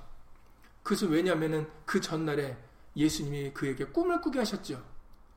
[0.83, 2.59] 그래서 왜냐하면은 그 전날에
[2.97, 4.83] 예수님이 그에게 꿈을 꾸게 하셨죠.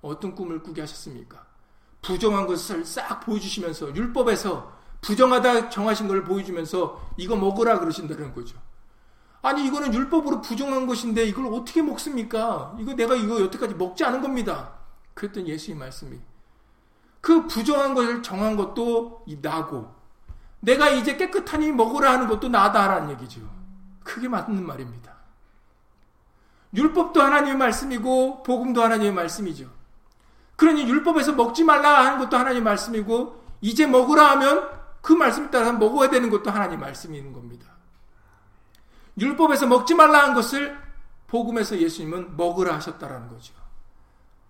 [0.02, 1.46] 어떤 꿈을 꾸게 하셨습니까?
[2.02, 8.58] 부정한 것을 싹 보여주시면서 율법에서 부정하다 정하신 걸 보여주면서 이거 먹으라 그러신다는 거죠.
[9.44, 12.76] 아니 이거는 율법으로 부정한 것인데 이걸 어떻게 먹습니까?
[12.80, 14.72] 이거 내가 이거 여태까지 먹지 않은 겁니다.
[15.14, 16.18] 그랬더니 예수님 말씀이
[17.20, 19.94] 그 부정한 것을 정한 것도 나고
[20.62, 23.42] 내가 이제 깨끗하니 먹으라 하는 것도 나다라는 얘기죠.
[24.02, 25.14] 그게 맞는 말입니다.
[26.74, 29.70] 율법도 하나님의 말씀이고 복음도 하나님의 말씀이죠.
[30.56, 34.70] 그러니 율법에서 먹지 말라 하는 것도 하나님의 말씀이고 이제 먹으라 하면
[35.02, 37.73] 그 말씀 따라 먹어야 되는 것도 하나님의 말씀인 겁니다.
[39.18, 40.78] 율법에서 먹지 말라 한 것을
[41.28, 43.54] 복음에서 예수님은 먹으라 하셨다라는 거죠.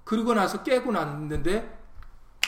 [0.03, 1.81] 그리고 나서 깨고 났는데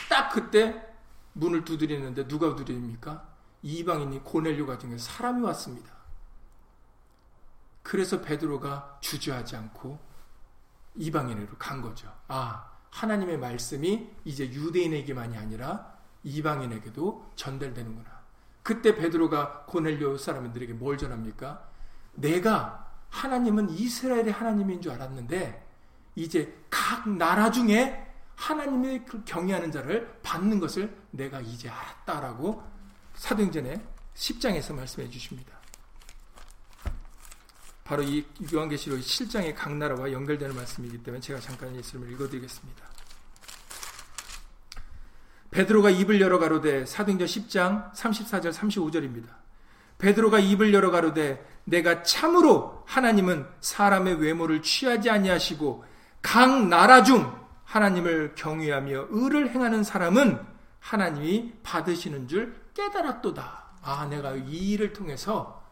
[0.08, 0.86] 딱 그때
[1.32, 3.26] 문을 두드리는데 누가 두드립니까?
[3.62, 5.92] 이방인이 고넬료 같은 사람이 왔습니다.
[7.82, 9.98] 그래서 베드로가 주저하지 않고
[10.96, 12.12] 이방인으로 간 거죠.
[12.28, 18.16] 아, 하나님의 말씀이 이제 유대인에게만이 아니라 이방인에게도 전달되는구나.
[18.62, 21.68] 그때 베드로가 고넬료 사람들에게 뭘 전합니까?
[22.16, 25.64] 내가 하나님은 이스라엘의 하나님인 줄 알았는데
[26.16, 32.62] 이제 각 나라 중에 하나님의 그 경외하는 자를 받는 것을 내가 이제 알았다라고
[33.14, 33.80] 사도행전의
[34.14, 35.56] 10장에서 말씀해 주십니다.
[37.84, 42.84] 바로 이 요한계시록 7장의 각 나라와 연결되는 말씀이기 때문에 제가 잠깐 예수님을 읽어드리겠습니다.
[45.50, 49.28] 베드로가 입을 열어 가로되 사도행전 10장 34절 35절입니다.
[49.98, 55.84] 베드로가 입을 열어 가로되 내가 참으로 하나님은 사람의 외모를 취하지 아니하시고
[56.22, 57.32] 각 나라 중
[57.64, 60.40] 하나님을 경외하며 의를 행하는 사람은
[60.80, 63.64] 하나님이 받으시는 줄 깨달았도다.
[63.82, 65.62] 아, 내가 이 일을 통해서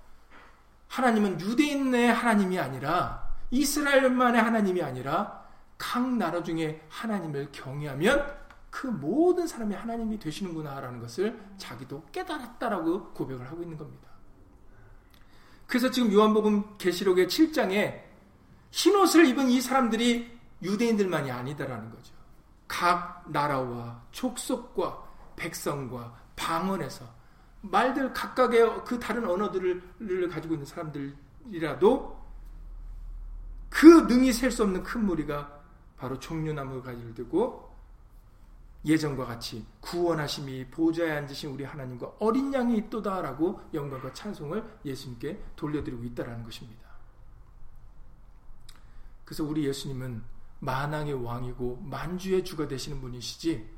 [0.88, 5.44] 하나님은 유대인의 하나님이 아니라 이스라엘만의 하나님이 아니라
[5.78, 13.62] 각 나라 중에 하나님을 경외하면 그 모든 사람이 하나님이 되시는구나라는 것을 자기도 깨달았다라고 고백을 하고
[13.62, 14.03] 있는 겁니다.
[15.74, 18.00] 그래서 지금 요한복음 계시록의 7장에
[18.70, 20.30] 흰 옷을 입은 이 사람들이
[20.62, 22.14] 유대인들만이 아니다라는 거죠.
[22.68, 25.02] 각 나라와 족속과
[25.34, 27.04] 백성과 방언에서
[27.62, 32.24] 말들 각각의 그 다른 언어들을 가지고 있는 사람들이라도
[33.68, 35.60] 그 능히 셀 수 없는 큰 무리가
[35.96, 37.73] 바로 종류나무 가지를 들고
[38.84, 46.44] 예전과 같이 구원하심이 보좌에 앉으신 우리 하나님과 어린 양이 있도다라고 영광과 찬송을 예수님께 돌려드리고 있다라는
[46.44, 46.84] 것입니다.
[49.24, 50.22] 그래서 우리 예수님은
[50.60, 53.74] 만왕의 왕이고 만주의 주가 되시는 분이시지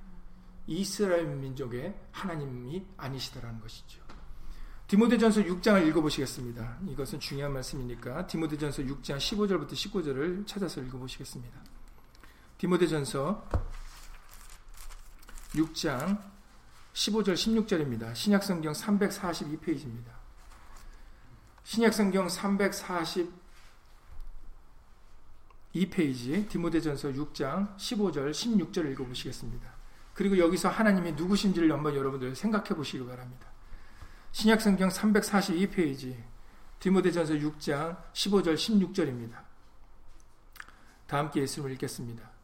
[0.67, 4.07] 이스라엘 민족의 하나님이 아니시다라는 것이죠.
[4.89, 6.79] 디모데전서 6장을 읽어보시겠습니다.
[6.89, 11.61] 이것은 중요한 말씀이니까 디모데전서 6장 15절부터 19절을 찾아서 읽어보시겠습니다.
[12.59, 13.49] 디모데전서
[15.57, 16.23] 6장
[16.93, 18.15] 15절 16절입니다.
[18.15, 20.15] 신약성경 342페이지입니다.
[21.65, 23.29] 신약성경 342페이지
[26.49, 29.77] 디모데전서 6장 15절 16절 읽어보시겠습니다.
[30.15, 33.47] 그리고 여기서 하나님이 누구신지를 한번 여러분들 생각해 보시기 바랍니다.
[34.33, 36.17] 신약성경 342페이지
[36.79, 39.45] 디모데전서 6장 15절 16절입니다.
[41.07, 42.36] 다 함께 예수님을 읽겠습니다.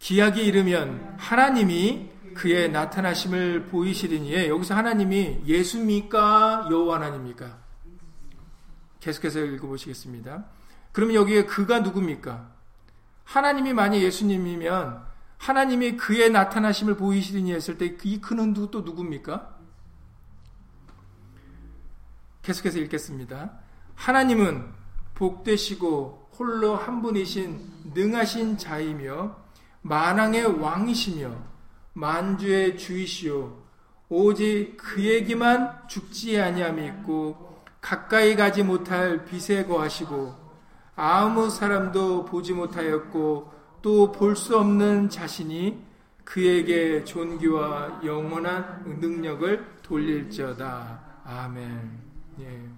[0.00, 6.68] 기약이 이르면 하나님이 그의 나타나심을 보이시리니 여기서 하나님이 예수입니까?
[6.70, 7.58] 여호와 하나님입니까?
[9.00, 10.46] 계속해서 읽어보시겠습니다.
[10.92, 12.50] 그러면 여기에 그가 누굽니까?
[13.24, 15.04] 하나님이 만약 예수님이면
[15.36, 19.56] 하나님이 그의 나타나심을 보이시리니 했을 때 이 그는 또 누굽니까?
[22.42, 23.52] 계속해서 읽겠습니다.
[23.94, 24.66] 하나님은
[25.14, 29.36] 복되시고 홀로 한 분이신 능하신 자이며
[29.82, 31.30] 만왕의 왕이시며
[31.94, 33.56] 만주의 주이시오
[34.08, 40.34] 오직 그에게만 죽지 아니함이 있고 가까이 가지 못할 빛에 거하시고
[40.96, 45.82] 아무 사람도 보지 못하였고 또 볼 수 없는 자신이
[46.24, 51.00] 그에게 존귀와 영원한 능력을 돌릴지어다.
[51.24, 51.98] 아멘.
[52.40, 52.68] 예.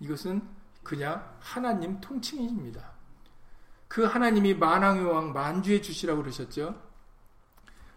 [0.00, 0.42] 이것은
[0.82, 2.93] 그냥 하나님 통칭입니다.
[3.94, 6.74] 그 하나님이 만왕의 왕 만주의 주시라고 그러셨죠.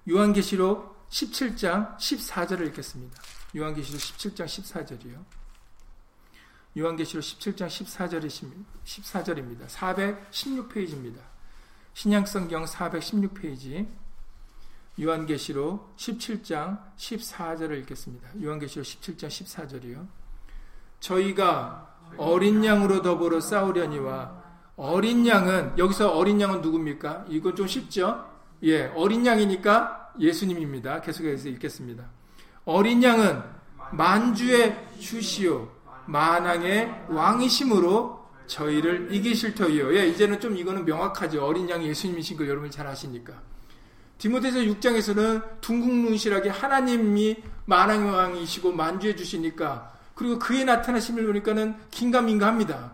[0.07, 3.19] 요한계시록 17장 14절을 읽겠습니다.
[3.55, 5.25] 요한계시록 17장 14절이요.
[6.77, 7.67] 요한계시록 17장
[8.85, 9.65] 14절입니다.
[9.65, 11.17] 416페이지입니다.
[11.95, 13.87] 신약성경 416페이지
[15.01, 18.29] 요한계시록 17장 14절을 읽겠습니다.
[18.39, 20.07] 요한계시록 17장 14절이요.
[20.99, 24.46] 저희가 어린 양으로 더불어 싸우려니와
[24.77, 27.25] 어린 양은 여기서 어린 양은 누굽니까?
[27.29, 28.25] 이건 좀 쉽죠?
[28.63, 31.01] 예, 어린 양이니까 예수님입니다.
[31.01, 32.03] 계속해서 읽겠습니다.
[32.63, 33.41] 어린 양은
[33.91, 35.67] 만주의 주시오
[36.05, 39.95] 만왕의 왕이심으로 저희를 이기실 터이요.
[39.97, 41.43] 예, 이제는 좀 이거는 명확하죠.
[41.43, 43.33] 어린 양이 예수님이신 걸 여러분이 잘 아시니까.
[44.19, 52.93] 디모데서 6장에서는 둥국눈실하게 하나님이 만왕의 왕이시고 만주해 주시니까 그리고 그의 나타나심을 보니까는 긴가민가합니다.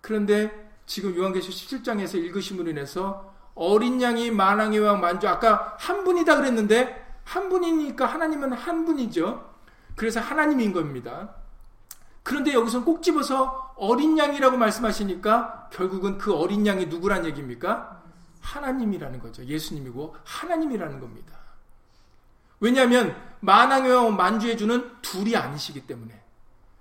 [0.00, 7.06] 그런데 지금 요한계시 17장에서 읽으심으로 인해서 어린 양이 만왕의 왕 만주 아까 한 분이다 그랬는데
[7.24, 9.54] 한 분이니까 하나님은 한 분이죠.
[9.94, 11.34] 그래서 하나님인 겁니다.
[12.22, 18.02] 그런데 여기서 꼭 집어서 어린 양이라고 말씀하시니까 결국은 그 어린 양이 누구란 얘기입니까?
[18.40, 19.44] 하나님이라는 거죠.
[19.44, 21.36] 예수님이고 하나님이라는 겁니다.
[22.60, 26.18] 왜냐하면 만왕의 만주해 주는 둘이 아니시기 때문에.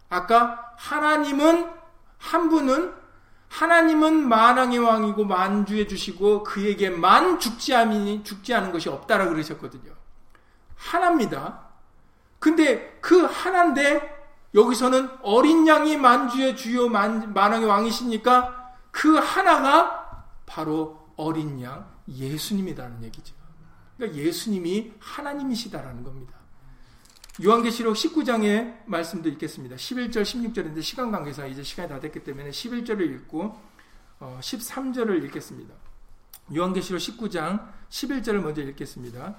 [0.09, 1.69] 아까 하나님은
[2.17, 3.06] 한 분은
[3.49, 9.91] 하나님은 만왕의 왕이고 만주해 주시고 그에게만 죽지 않니 죽지 않은 것이 없다라고 그러셨거든요.
[10.75, 11.67] 하나입니다.
[12.39, 14.15] 근데 그 하나인데
[14.53, 23.35] 여기서는 어린 양이 만주의 주요 만, 만왕의 왕이시니까 그 하나가 바로 어린 양 예수님이라는 얘기죠.
[23.97, 26.36] 그러니까 예수님이 하나님이시다라는 겁니다.
[27.43, 29.75] 요한계시록 19장의 말씀도 읽겠습니다.
[29.75, 33.55] 11절, 16절인데 시간 관계상 이제 시간이 다 됐기 때문에 11절을 읽고
[34.19, 35.71] 13절을 어, 읽겠습니다.
[36.55, 39.35] 요한계시록 19장 11절을 먼저 읽겠습니다.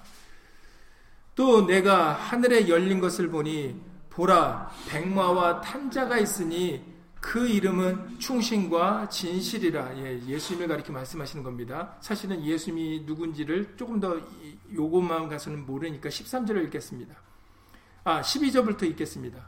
[1.34, 3.80] 또 내가 하늘에 열린 것을 보니
[4.10, 6.84] 보라 백마와 탄자가 있으니
[7.20, 11.96] 그 이름은 충신과 진실이라 예, 예수님을 가리켜 말씀하시는 겁니다.
[12.00, 14.20] 사실은 예수님이 누군지를 조금 더
[14.72, 17.27] 요것만 가서는 모르니까 13절을 읽겠습니다.
[18.08, 19.38] 아, 12절부터 읽겠습니다.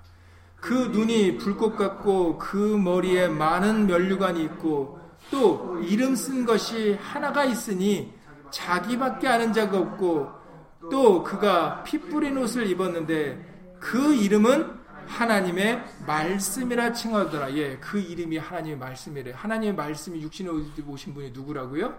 [0.56, 5.00] 그 눈이 불꽃 같고 그 머리에 많은 면류관이 있고
[5.30, 8.12] 또 이름 쓴 것이 하나가 있으니
[8.50, 10.28] 자기밖에 아는 자가 없고
[10.90, 17.54] 또 그가 피 뿌린 옷을 입었는데 그 이름은 하나님의 말씀이라 칭하더라.
[17.54, 19.32] 예, 그 이름이 하나님의 말씀이래.
[19.32, 20.50] 하나님의 말씀이 육신에
[20.86, 21.98] 오신 분이 누구라고요?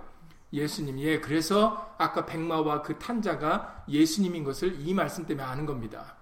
[0.53, 0.99] 예수님.
[0.99, 6.20] 예, 그래서 아까 백마와 그 탄자가 예수님인 것을 이 말씀 때문에 아는 겁니다.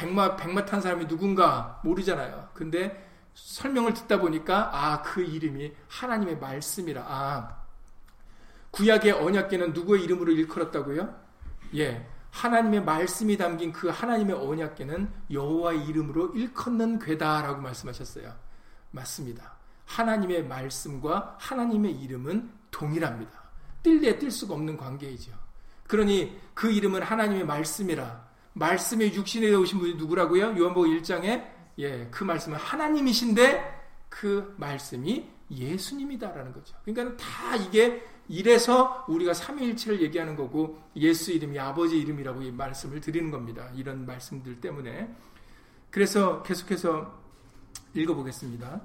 [0.00, 2.48] 백마, 백마 탄 사람이 누군가 모르잖아요.
[2.54, 7.04] 근데 설명을 듣다 보니까, 아, 그 이름이 하나님의 말씀이라.
[7.06, 7.60] 아,
[8.70, 11.14] 구약의 언약계는 누구의 이름으로 일컬었다고요?
[11.76, 12.08] 예.
[12.30, 18.32] 하나님의 말씀이 담긴 그 하나님의 언약계는 여호와의 이름으로 일컫는 괴다라고 말씀하셨어요.
[18.92, 19.52] 맞습니다.
[19.84, 23.32] 하나님의 말씀과 하나님의 이름은 동일합니다.
[23.82, 25.32] 뜰래 뜰 수가 없는 관계이죠.
[25.88, 30.58] 그러니 그 이름은 하나님의 말씀이라 말씀의 육신에 오신 분이 누구라고요?
[30.58, 31.46] 요한복음 1장에
[31.78, 36.76] 예, 그 말씀은 하나님이신데 그 말씀이 예수님이다라는 거죠.
[36.84, 43.30] 그러니까 다 이게 이래서 우리가 삼위일체를 얘기하는 거고 예수 이름이 아버지 이름이라고 이 말씀을 드리는
[43.30, 43.70] 겁니다.
[43.74, 45.12] 이런 말씀들 때문에.
[45.90, 47.18] 그래서 계속해서
[47.94, 48.80] 읽어보겠습니다.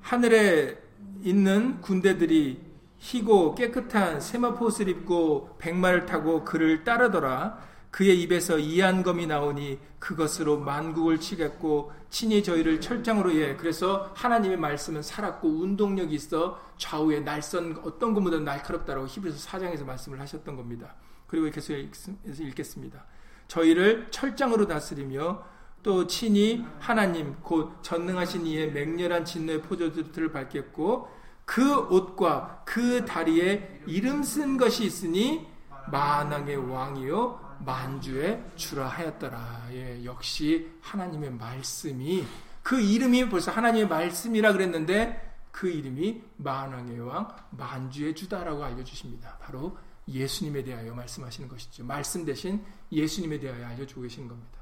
[0.00, 0.82] 하늘에
[1.22, 2.71] 있는 군대들이
[3.02, 7.58] 희고 깨끗한 세마포옷을 입고 백마를 타고 그를 따르더라.
[7.90, 13.56] 그의 입에서 이한검이 나오니 그것으로 만국을 치겠고 친히 저희를 철장으로 예.
[13.56, 20.54] 그래서 하나님의 말씀은 살았고 운동력이 있어 좌우에 날선 어떤 것보다 날카롭다라고 히브리서 4장에서 말씀을 하셨던
[20.54, 20.94] 겁니다.
[21.26, 23.04] 그리고 계속 읽겠습니다.
[23.48, 25.44] 저희를 철장으로 다스리며
[25.82, 34.22] 또 친히 하나님 곧 전능하신 이의 맹렬한 진노의 포도들을 밝혔고 그 옷과 그 다리에 이름
[34.22, 35.46] 쓴 것이 있으니
[35.90, 39.68] 만왕의 왕이요 만주의 주라 하였더라.
[39.72, 42.24] 예, 역시 하나님의 말씀이
[42.62, 49.36] 그 이름이 벌써 하나님의 말씀이라 그랬는데 그 이름이 만왕의 왕 만주의 주다라고 알려 주십니다.
[49.40, 49.76] 바로
[50.08, 51.84] 예수님에 대하여 말씀하시는 것이죠.
[51.84, 54.58] 말씀 대신 예수님에 대하여 알려 주고 계신 겁니다.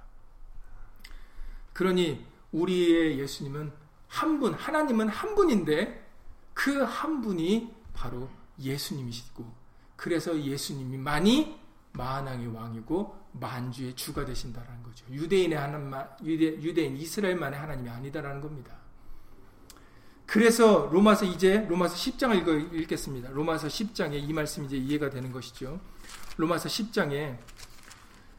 [1.72, 3.72] 그러니 우리의 예수님은
[4.08, 6.09] 한 분, 하나님은 한 분인데
[6.60, 8.28] 그 한 분이 바로
[8.60, 9.50] 예수님이시고
[9.96, 11.58] 그래서 예수님이 많이
[11.92, 15.06] 만왕의 왕이고 만주의 주가 되신다라는 거죠.
[15.10, 15.92] 유대인의 하나님,
[16.22, 18.76] 유대, 유대인 이스라엘만의 하나님이 아니다라는 겁니다.
[20.26, 23.30] 그래서 로마서 이제 로마서 10장을 읽어 읽겠습니다.
[23.30, 25.80] 로마서 10장에 이 말씀이 이제 이해가 되는 것이죠.
[26.36, 27.38] 로마서 10장에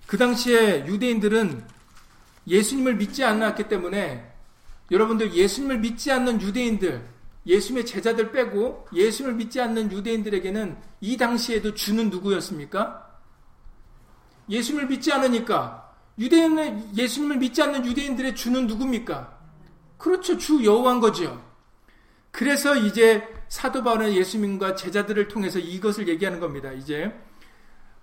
[0.05, 1.67] 그 당시에 유대인들은
[2.47, 4.31] 예수님을 믿지 않았기 때문에
[4.91, 12.09] 여러분들 예수님을 믿지 않는 유대인들 예수님의 제자들 빼고 예수님을 믿지 않는 유대인들에게는 이 당시에도 주는
[12.09, 13.09] 누구였습니까?
[14.49, 19.39] 예수님을 믿지 않으니까 유대인은 예수님을 믿지 않는 유대인들의 주는 누굽니까?
[19.97, 20.37] 그렇죠.
[20.37, 21.41] 주 여호와인 거죠.
[22.31, 26.71] 그래서 이제 사도 바울은 예수님과 제자들을 통해서 이것을 얘기하는 겁니다.
[26.71, 27.13] 이제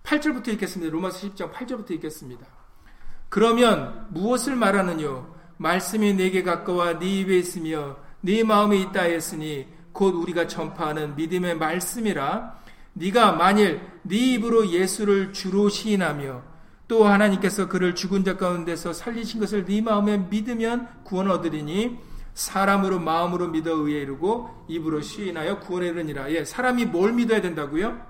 [0.03, 0.93] 8절부터 읽겠습니다.
[0.93, 2.47] 로마서 10장 8절부터 읽겠습니다.
[3.29, 5.35] 그러면 무엇을 말하느뇨?
[5.57, 12.59] 말씀이 내게 가까워 네 입에 있으며 네 마음에 있다 했으니 곧 우리가 전파하는 믿음의 말씀이라
[12.95, 16.43] 네가 만일 네 입으로 예수를 주로 시인하며
[16.89, 21.99] 또 하나님께서 그를 죽은 자 가운데서 살리신 것을 네 마음에 믿으면 구원 얻으리니
[22.35, 26.31] 사람으로 마음으로 믿어 의에 이르고 입으로 시인하여 구원에 이르니라.
[26.33, 28.01] 예, 사람이 뭘 믿어야 된다고요?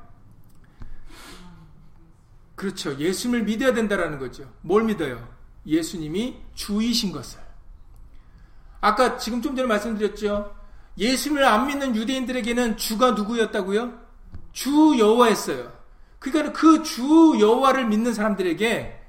[2.54, 2.96] 그렇죠.
[2.96, 4.52] 예수님을 믿어야 된다라는 거죠.
[4.60, 5.26] 뭘 믿어요?
[5.66, 7.40] 예수님이 주이신 것을.
[8.80, 10.54] 아까 지금 좀 전에 말씀드렸죠.
[10.98, 13.92] 예수님을 안 믿는 유대인들에게는 주가 누구였다고요?
[14.52, 15.72] 주 여호와였어요.
[16.18, 19.00] 그러니까 그 주 여호와를 믿는 사람들에게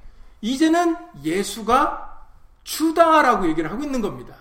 [0.41, 2.27] 이제는 예수가
[2.63, 4.35] 주다라고 얘기를 하고 있는 겁니다.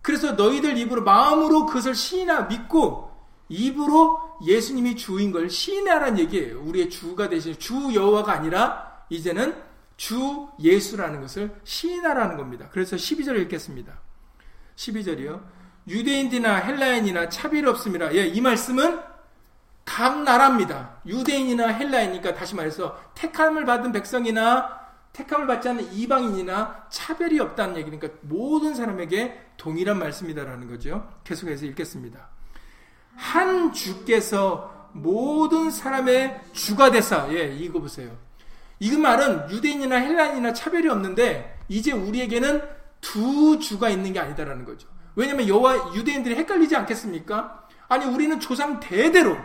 [0.00, 3.10] 그래서 너희들 입으로 마음으로 그것을 시인하 믿고
[3.48, 6.60] 입으로 예수님이 주인 걸 시인하라는 얘기예요.
[6.62, 9.54] 우리의 주가 되신 주 여호와가 아니라 이제는
[9.96, 12.68] 주 예수라는 것을 시인하라는 겁니다.
[12.70, 13.98] 그래서 12절 읽겠습니다.
[14.76, 15.40] 12절이요.
[15.88, 18.14] 유대인이나 헬라인이나 차별 없음이라.
[18.14, 19.00] 예, 이 말씀은
[19.84, 20.96] 각 나라입니다.
[21.06, 28.74] 유대인이나 헬라인이니까 다시 말해서 택함을 받은 백성이나 택함을 받지 않는 이방인이나 차별이 없다는 얘기니까 모든
[28.74, 31.08] 사람에게 동일한 말씀이다라는 거죠.
[31.22, 32.28] 계속해서 읽겠습니다.
[33.14, 37.28] 한 주께서 모든 사람의 주가 되사.
[37.32, 38.16] 예, 이거 보세요.
[38.80, 42.62] 이 말은 유대인이나 헬라인이나 차별이 없는데 이제 우리에게는
[43.04, 44.88] 두 주가 있는 게 아니다라는 거죠.
[45.14, 47.68] 왜냐하면 여호와 유대인들이 헷갈리지 않겠습니까?
[47.86, 49.36] 아니 우리는 조상 대대로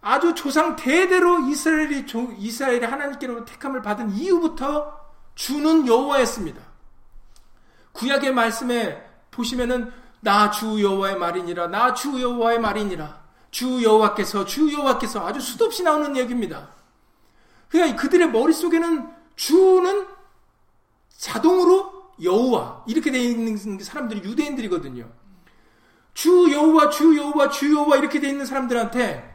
[0.00, 2.06] 아주 조상 대대로 이스라엘이
[2.38, 4.98] 이스라엘이 하나님께로 택함을 받은 이후부터
[5.34, 6.60] 주는 여호와였습니다.
[7.92, 15.26] 구약의 말씀에 보시면은 나 주 여호와의 말이니라 나 주 여호와의 말이니라 주 여호와께서 주 여호와께서
[15.26, 16.70] 아주 수도 없이 나오는 얘기입니다.
[17.68, 20.13] 그러니까 그들의 머릿속에는 주는
[21.24, 21.90] 자동으로
[22.22, 25.10] 여호와 이렇게 되어 있는 사람들이 유대인들이거든요.
[26.12, 29.34] 주 여호와 주 여호와 주 여호와 이렇게 되어 있는 사람들한테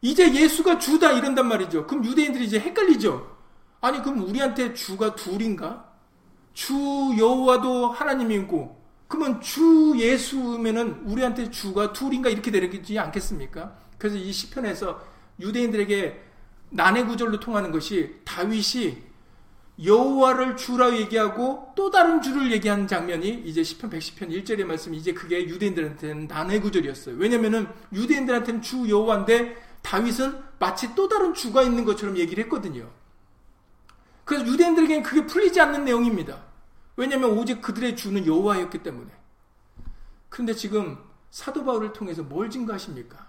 [0.00, 1.88] 이제 예수가 주다 이런단 말이죠.
[1.88, 3.36] 그럼 유대인들이 이제 헷갈리죠.
[3.80, 5.90] 아니 그럼 우리한테 주가 둘인가?
[6.54, 6.74] 주
[7.18, 13.76] 여호와도 하나님이고 그러면 주 예수면은 우리한테 주가 둘인가 이렇게 되지 않겠습니까?
[13.98, 15.02] 그래서 이 시편에서
[15.40, 16.22] 유대인들에게
[16.70, 19.07] 난해 구절로 통하는 것이 다윗이
[19.82, 25.46] 여호와를 주라 얘기하고 또 다른 주를 얘기하는 장면이 이제 시편 110편 1절의 말씀 이제 그게
[25.46, 27.16] 유대인들한테는 난해 구절이었어요.
[27.16, 32.90] 왜냐면은 유대인들한테는 주 여호와인데 다윗은 마치 또 다른 주가 있는 것처럼 얘기를 했거든요.
[34.24, 36.44] 그래서 유대인들에게는 그게 풀리지 않는 내용입니다.
[36.96, 39.12] 왜냐하면 오직 그들의 주는 여호와였기 때문에.
[40.28, 40.98] 그런데 지금
[41.30, 43.28] 사도 바울을 통해서 뭘 증거하십니까?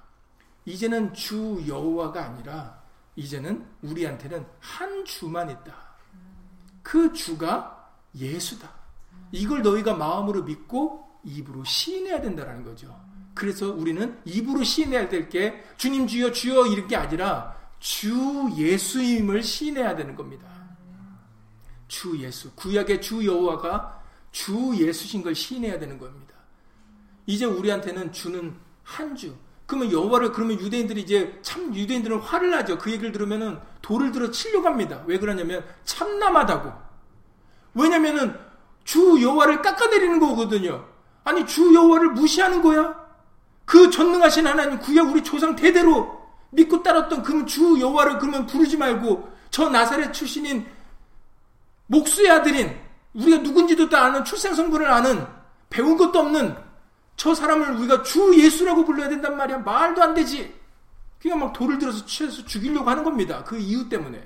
[0.65, 2.81] 이제는 주 여호와가 아니라
[3.15, 5.88] 이제는 우리한테는 한 주만 있다.
[6.81, 8.69] 그 주가 예수다.
[9.31, 12.99] 이걸 너희가 마음으로 믿고 입으로 시인해야 된다는 거죠.
[13.35, 19.95] 그래서 우리는 입으로 시인해야 될 게 주님 주여 주여 이런 게 아니라 주 예수임을 시인해야
[19.95, 20.47] 되는 겁니다.
[21.87, 24.01] 주 예수 구약의 주 여호와가
[24.31, 26.33] 주 예수신 걸 시인해야 되는 겁니다.
[27.25, 29.35] 이제 우리한테는 주는 한 주.
[29.69, 32.79] 그러면 여호와를 그러면 유대인들이 이제 참 유대인들은 화를 나죠.
[32.79, 35.03] 그 얘기를 들으면은 돌을 들어 치려고 합니다.
[35.05, 36.73] 왜 그러냐면 참남하다고.
[37.75, 38.35] 왜냐면은
[38.83, 40.87] 주 여호와를 깎아내리는 거거든요.
[41.23, 42.99] 아니 주 여호와를 무시하는 거야?
[43.65, 49.69] 그 전능하신 하나님 구약 우리 조상 대대로 믿고 따랐던 그주 여호와를 그러면 부르지 말고 저
[49.69, 50.65] 나사렛 출신인
[51.85, 52.75] 목수의 아들인
[53.13, 55.27] 우리가 누군지도 다 아는 출생 성분을 아는
[55.69, 56.68] 배운 것도 없는
[57.19, 60.57] 저 사람을 우리가 주 예수라고 불러야 된단 말이야 말도 안 되지.
[61.21, 63.43] 그냥 막 돌을 들어서 치해서 죽이려고 하는 겁니다.
[63.43, 64.25] 그 이유 때문에.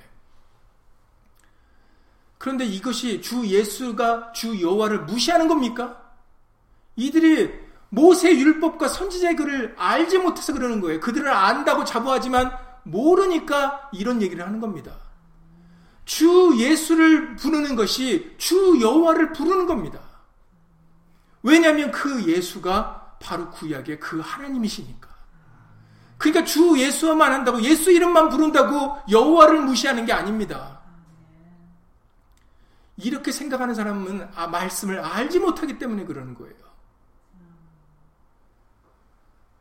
[2.38, 6.00] 그런데 이것이 주 예수가 주 여호와를 무시하는 겁니까?
[6.94, 7.52] 이들이
[7.88, 11.00] 모세 율법과 선지자의 글을 알지 못해서 그러는 거예요.
[11.00, 14.94] 그들을 안다고 자부하지만 모르니까 이런 얘기를 하는 겁니다.
[16.04, 20.13] 주 예수를 부르는 것이 주 여호와를 부르는 겁니다.
[21.44, 25.08] 왜냐하면 그 예수가 바로 구약의 그 하나님이시니까.
[26.16, 30.80] 그러니까 주 예수만 한다고 예수 이름만 부른다고 여호와를 무시하는 게 아닙니다.
[32.96, 36.54] 이렇게 생각하는 사람은 아, 말씀을 알지 못하기 때문에 그러는 거예요.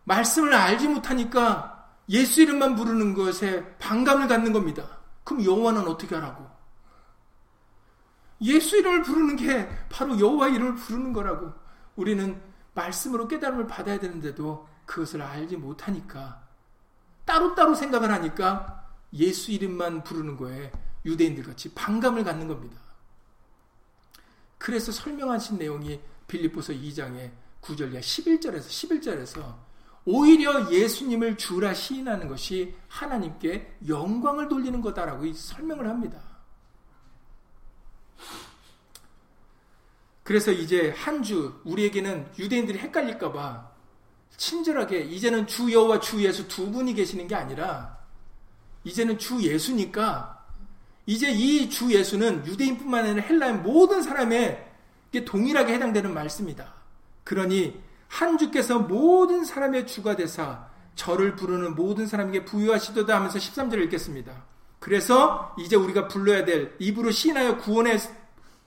[0.06, 5.00] 말씀을 알지 못하니까 예수 이름만 부르는 것에 반감을 갖는 겁니다.
[5.26, 6.50] 그럼 여호와는 어떻게 하라고?
[8.42, 11.63] 예수 이름을 부르는 게 바로 여호와 이름을 부르는 거라고.
[11.96, 12.42] 우리는
[12.74, 16.44] 말씀으로 깨달음을 받아야 되는데도 그것을 알지 못하니까
[17.26, 20.72] 따로따로 생각을 하니까 예수 이름만 부르는 거에
[21.06, 22.82] 유대인들 같이 반감을 갖는 겁니다.
[24.58, 27.32] 그래서 설명하신 내용이 빌립보서 2장의
[27.62, 29.56] 9절 이 11절에서 11절에서
[30.06, 36.22] 오히려 예수님을 주라 시인하는 것이 하나님께 영광을 돌리는 거다라고 설명을 합니다.
[40.24, 43.72] 그래서 이제 한 주 우리에게는 유대인들이 헷갈릴까봐
[44.38, 47.98] 친절하게 이제는 주 여호와 주 예수 두 분이 계시는 게 아니라
[48.84, 50.44] 이제는 주 예수니까
[51.06, 54.72] 이제 이 주 예수는 유대인뿐만 아니라 헬라인 모든 사람에
[55.26, 56.74] 동일하게 해당되는 말씀이다.
[57.24, 64.44] 그러니 한 주께서 모든 사람의 주가 되사 저를 부르는 모든 사람에게 부유하시도다 하면서 13절을 읽겠습니다.
[64.80, 68.00] 그래서 이제 우리가 불러야 될 입으로 시인하여 구원의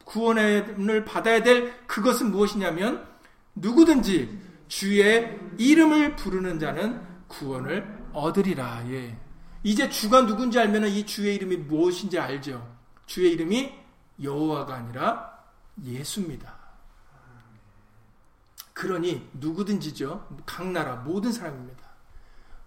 [0.07, 3.07] 구원을 받아야 될 그것은 무엇이냐면
[3.57, 8.85] 누구든지 주의 이름을 부르는 자는 구원을 얻으리라.
[8.91, 9.19] 예.
[9.63, 12.77] 이제 주가 누군지 알면 이 주의 이름이 무엇인지 알죠.
[13.07, 13.75] 주의 이름이
[14.23, 15.39] 여호와가 아니라
[15.85, 16.55] 예수입니다.
[18.73, 20.29] 그러니 누구든지죠.
[20.47, 21.85] 각 나라 모든 사람입니다.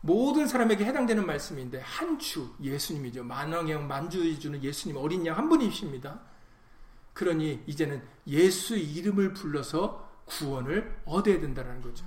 [0.01, 3.23] 모든 사람에게 해당되는 말씀인데 한 주 예수님이죠.
[3.23, 6.19] 만왕의 영 만주의 주는 예수님 어린 양 한 분이십니다.
[7.19, 12.05] 그러니 이제는 예수 이름을 불러서 구원을 얻어야 된다는 거죠.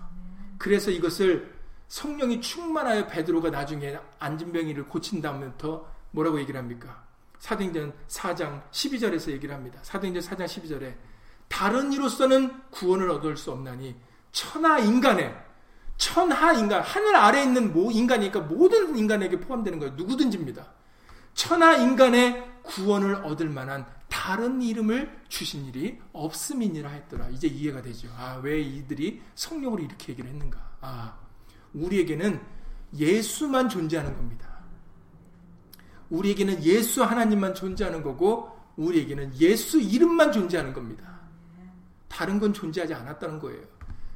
[0.57, 1.55] 그래서 이것을
[1.89, 7.05] 성령이 충만하여 베드로가 나중에 안진병이를 고친 다음부터 뭐라고 얘기를 합니까?
[7.41, 9.81] 사도행전 4장 12절에서 얘기를 합니다.
[9.83, 10.95] 사도행전 4장 12절에
[11.47, 13.95] 다른 이로서는 구원을 얻을 수 없나니
[14.31, 15.37] 천하 인간에
[15.99, 19.93] 천하 인간 하늘 아래 있는 모 인간이니까 모든 인간에게 포함되는 거예요.
[19.95, 20.73] 누구든지입니다.
[21.35, 23.85] 천하 인간의 구원을 얻을 만한
[24.23, 27.29] 다른 이름을 주신 일이 없음이니라 했더라.
[27.31, 28.09] 이제 이해가 되죠.
[28.17, 30.77] 아, 왜 이들이 성령으로 이렇게 얘기를 했는가?
[30.81, 31.19] 아,
[31.75, 32.41] 우리에게는
[32.95, 34.61] 예수만 존재하는 겁니다.
[36.09, 41.19] 우리에게는 예수 하나님만 존재하는 거고, 우리에게는 예수 이름만 존재하는 겁니다.
[42.07, 43.65] 다른 건 존재하지 않았다는 거예요.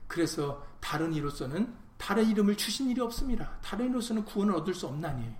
[0.06, 3.58] 그래서 다른 이로서는 다른 이름을 주신 일이 없습니다.
[3.60, 5.34] 다른 이로서는 구원을 얻을 수 없나니.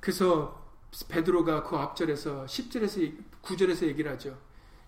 [0.00, 0.59] 그래서
[1.08, 4.38] 베드로가 그 앞절에서 10절에서 9절에서 얘기를 하죠.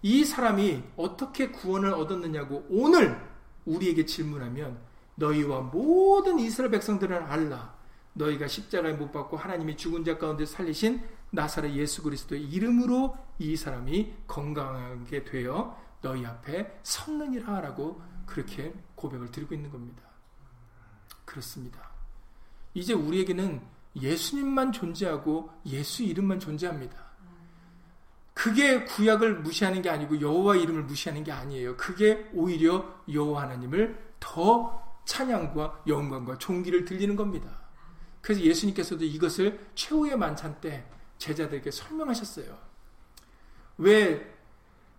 [0.02, 3.20] 이 사람이 어떻게 구원을 얻었느냐고 오늘
[3.64, 4.78] 우리에게 질문하면
[5.14, 7.76] 너희와 모든 이스라엘 백성들은 알라.
[8.14, 14.14] 너희가 십자가에 못 박고 하나님이 죽은 자 가운데 살리신 나사렛 예수 그리스도의 이름으로 이 사람이
[14.26, 20.02] 건강하게 되어 너희 앞에 섰느니라 라고 그렇게 고백을 드리고 있는 겁니다.
[21.24, 21.90] 그렇습니다.
[22.74, 23.62] 이제 우리에게는
[24.00, 27.12] 예수님만 존재하고 예수 이름만 존재합니다.
[28.34, 31.76] 그게 구약을 무시하는 게 아니고 여호와 이름을 무시하는 게 아니에요.
[31.76, 37.60] 그게 오히려 여호와 하나님을 더 찬양과 영광과 존귀를 들리는 겁니다.
[38.20, 40.86] 그래서 예수님께서도 이것을 최후의 만찬 때
[41.18, 42.56] 제자들에게 설명하셨어요.
[43.78, 44.32] 왜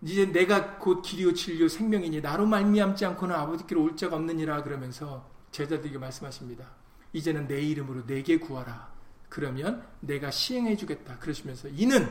[0.02, 5.98] 이제 내가 곧 길이요 진리요 생명이니 나로 말미암지 않고는 아버지께로 올 자가 없느니라 그러면서 제자들에게
[5.98, 6.83] 말씀하십니다.
[7.14, 8.92] 이제는 내 이름으로 내게 구하라.
[9.30, 11.18] 그러면 내가 시행해 주겠다.
[11.18, 12.06] 그러시면서 이는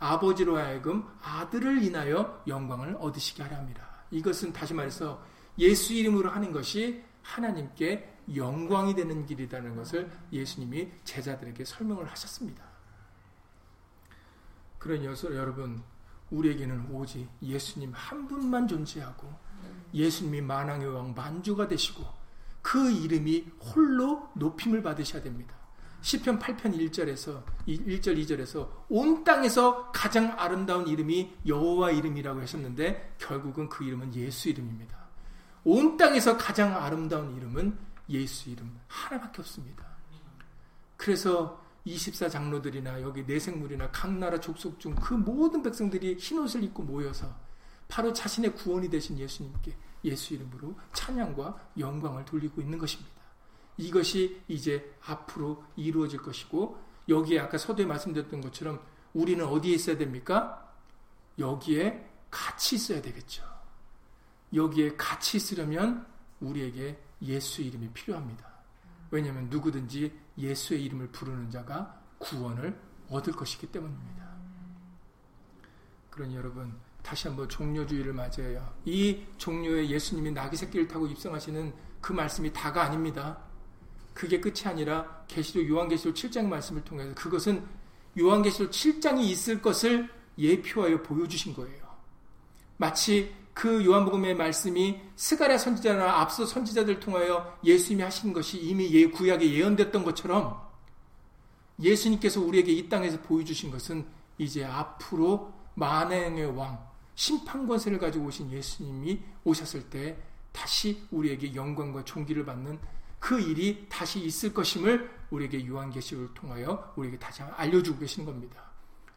[0.00, 3.86] 아버지로 하여금 아들을 인하여 영광을 얻으시게 하려 합니다.
[4.10, 5.22] 이것은 다시 말해서
[5.58, 12.64] 예수 이름으로 하는 것이 하나님께 영광이 되는 길이라는 것을 예수님이 제자들에게 설명을 하셨습니다.
[14.78, 15.82] 그러니 여러분,
[16.30, 19.30] 우리에게는 오직 예수님 한 분만 존재하고
[19.92, 22.19] 예수님이 만왕의 왕 만주가 되시고
[22.62, 25.54] 그 이름이 홀로 높임을 받으셔야 됩니다.
[26.02, 33.84] 시편 8편 1절에서 1절 2절에서 온 땅에서 가장 아름다운 이름이 여호와 이름이라고 하셨는데 결국은 그
[33.84, 34.98] 이름은 예수 이름입니다.
[35.64, 37.76] 온 땅에서 가장 아름다운 이름은
[38.08, 39.84] 예수 이름 하나밖에 없습니다.
[40.96, 47.34] 그래서 24 장로들이나 여기 내생물이나 각 나라 족속 중 그 모든 백성들이 흰옷을 입고 모여서
[47.88, 49.74] 바로 자신의 구원이 되신 예수님께
[50.04, 53.20] 예수 이름으로 찬양과 영광을 돌리고 있는 것입니다.
[53.76, 56.78] 이것이 이제 앞으로 이루어질 것이고
[57.08, 58.80] 여기에 아까 서두에 말씀드렸던 것처럼
[59.14, 60.72] 우리는 어디에 있어야 됩니까?
[61.38, 63.42] 여기에 같이 있어야 되겠죠.
[64.54, 66.06] 여기에 같이 있으려면
[66.40, 68.48] 우리에게 예수 이름이 필요합니다.
[69.10, 72.78] 왜냐하면 누구든지 예수의 이름을 부르는 자가 구원을
[73.08, 74.30] 얻을 것이기 때문입니다.
[76.10, 82.52] 그러니 여러분 다시 한번 종료주의를 맞아야 이 종료의 예수님이 나귀 새끼를 타고 입성하시는 그 말씀이
[82.52, 83.38] 다가 아닙니다.
[84.14, 87.64] 그게 끝이 아니라 계시록 요한계시록 7장 말씀을 통해서 그것은
[88.18, 91.80] 요한계시록 7장이 있을 것을 예표하여 보여주신 거예요.
[92.76, 99.52] 마치 그 요한복음의 말씀이 스가랴 선지자나 앞서 선지자들 통하여 예수님이 하신 것이 이미 예 구약에
[99.52, 100.60] 예언됐던 것처럼
[101.80, 104.06] 예수님께서 우리에게 이 땅에서 보여주신 것은
[104.38, 106.89] 이제 앞으로 만행의 왕
[107.20, 110.16] 심판 권세를 가지고 오신 예수님이 오셨을 때
[110.52, 112.78] 다시 우리에게 영광과 존귀를 받는
[113.18, 118.70] 그 일이 다시 있을 것임을 우리에게 요한계시를 통하여 우리에게 다시 알려주고 계시는 겁니다.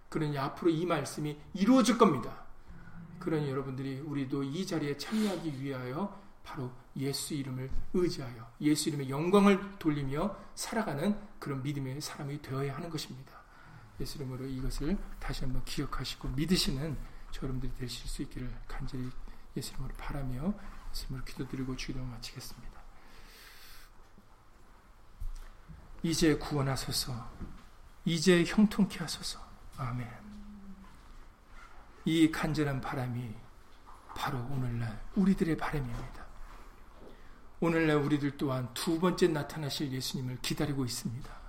[0.10, 2.44] 그러니 앞으로 이 말씀이 이루어질 겁니다.
[3.20, 10.36] 그러니 여러분들이 우리도 이 자리에 참여하기 위하여 바로 예수 이름을 의지하여 예수 이름의 영광을 돌리며
[10.56, 13.32] 살아가는 그런 믿음의 사람이 되어야 하는 것입니다.
[14.02, 19.10] 예수 이름으로 이것을 다시 한번 기억하시고 믿으시는 여러분들이 되실 수 있기를 간절히
[19.58, 20.54] 예수 이름으로 바라며
[20.92, 22.82] 예수 이름으로 기도드리고 주기도 마치겠습니다.
[26.04, 27.32] 이제 구원하소서.
[28.06, 29.40] 이제 형통케 하소서.
[29.78, 30.08] 아멘.
[32.06, 33.34] 이 간절한 바람이
[34.16, 36.24] 바로 오늘날 우리들의 바람입니다.
[37.62, 41.44] 오늘날 우리들 또한 두 번째 나타나실 예수님을 기다리고 있습니다.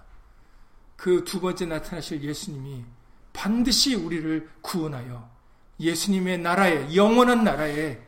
[0.96, 2.84] 그 두 번째 나타나실 예수님이
[3.32, 5.33] 반드시 우리를 구원하여
[5.80, 8.00] 예수님의 나라에, 영원한 나라에,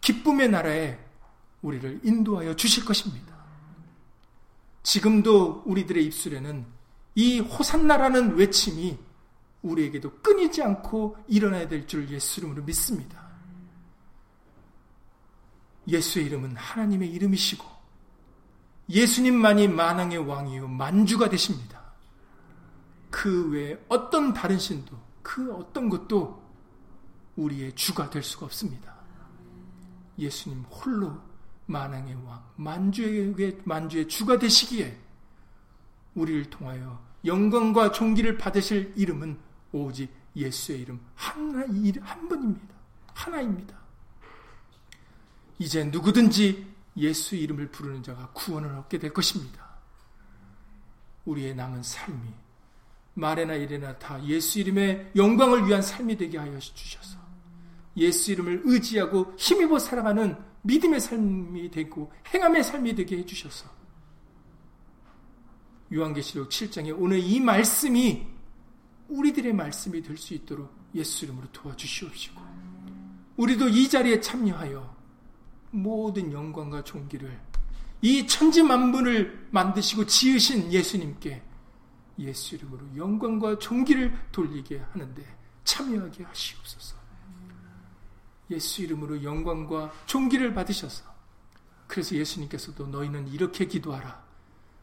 [0.00, 0.98] 기쁨의 나라에
[1.62, 3.36] 우리를 인도하여 주실 것입니다.
[4.82, 6.64] 지금도 우리들의 입술에는
[7.14, 8.98] 이 호산나라는 외침이
[9.62, 13.26] 우리에게도 끊이지 않고 일어나야 될 줄 예수 이름으로 믿습니다.
[15.88, 17.64] 예수의 이름은 하나님의 이름이시고
[18.90, 21.82] 예수님만이 만왕의 왕이요 만주가 되십니다.
[23.10, 26.47] 그 외에 어떤 다른 신도 그 어떤 것도
[27.38, 28.94] 우리의 주가 될 수가 없습니다.
[30.18, 31.16] 예수님 홀로
[31.66, 34.98] 만왕의 왕, 만주의 만주의 주가 되시기에
[36.14, 39.38] 우리를 통하여 영광과 존귀를 받으실 이름은
[39.72, 42.74] 오직 예수의 이름 하나 한 분입니다.
[43.14, 43.78] 하나입니다.
[45.58, 46.66] 이제 누구든지
[46.96, 49.68] 예수 이름을 부르는 자가 구원을 얻게 될 것입니다.
[51.24, 52.32] 우리의 남은 삶이
[53.14, 57.27] 말에나 이래나 다 예수 이름의 영광을 위한 삶이 되게 하여 주셔서
[57.98, 63.68] 예수 이름을 의지하고 힘입어 살아가는 믿음의 삶이 되고 행함의 삶이 되게 해주셔서
[65.92, 68.26] 요한계시록 7장에 오늘 이 말씀이
[69.08, 72.40] 우리들의 말씀이 될 수 있도록 예수 이름으로 도와주시옵시고
[73.36, 74.96] 우리도 이 자리에 참여하여
[75.70, 77.40] 모든 영광과 존귀를
[78.02, 81.42] 이 천지 만물을 만드시고 지으신 예수님께
[82.18, 86.97] 예수 이름으로 영광과 존귀를 돌리게 하는데 참여하게 하시옵소서.
[88.50, 91.04] 예수 이름으로 영광과 존귀를 받으셔서
[91.86, 94.28] 그래서 예수님께서도 너희는 이렇게 기도하라.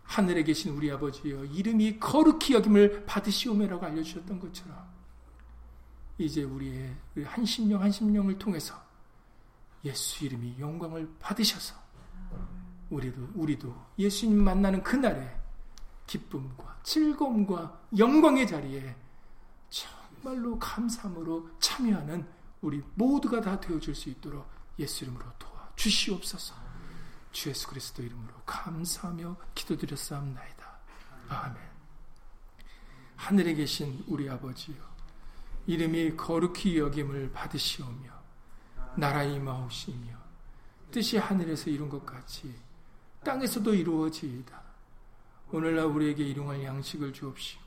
[0.03, 4.77] 하늘에 계신 우리 아버지여 이름이 거룩히 여김을 받으시오매라고 알려주셨던 것처럼
[6.17, 8.79] 이제 우리의 한 심령 한 심령을 통해서
[9.83, 11.75] 예수 이름이 영광을 받으셔서
[12.89, 15.39] 우리도 우리도 예수님 만나는 그날에
[16.07, 18.95] 기쁨과 즐거움과 영광의 자리에
[19.69, 22.27] 정말로 감사함으로 참여하는
[22.65, 24.49] 우리 모두가 다 되어줄 수 있도록
[24.79, 26.55] 예수 이름으로 도와 주시옵소서.
[27.31, 30.79] 주 예수 그리스도 이름으로 감사하며 기도드렸사옵나이다.
[31.29, 31.57] 아멘.
[33.17, 34.77] 하늘에 계신 우리 아버지여,
[35.67, 38.11] 이름이 거룩히 여김을 받으시오며,
[38.97, 40.17] 나라 임하옵시며,
[40.89, 42.55] 뜻이 하늘에서 이룬 것 같이
[43.23, 44.59] 땅에서도 이루어지이다.
[45.51, 47.63] 오늘날 우리에게 일용할 양식을 주옵시고,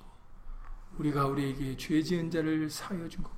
[0.98, 3.37] 우리가 우리에게 죄 지은 자를 사여 준것 같이,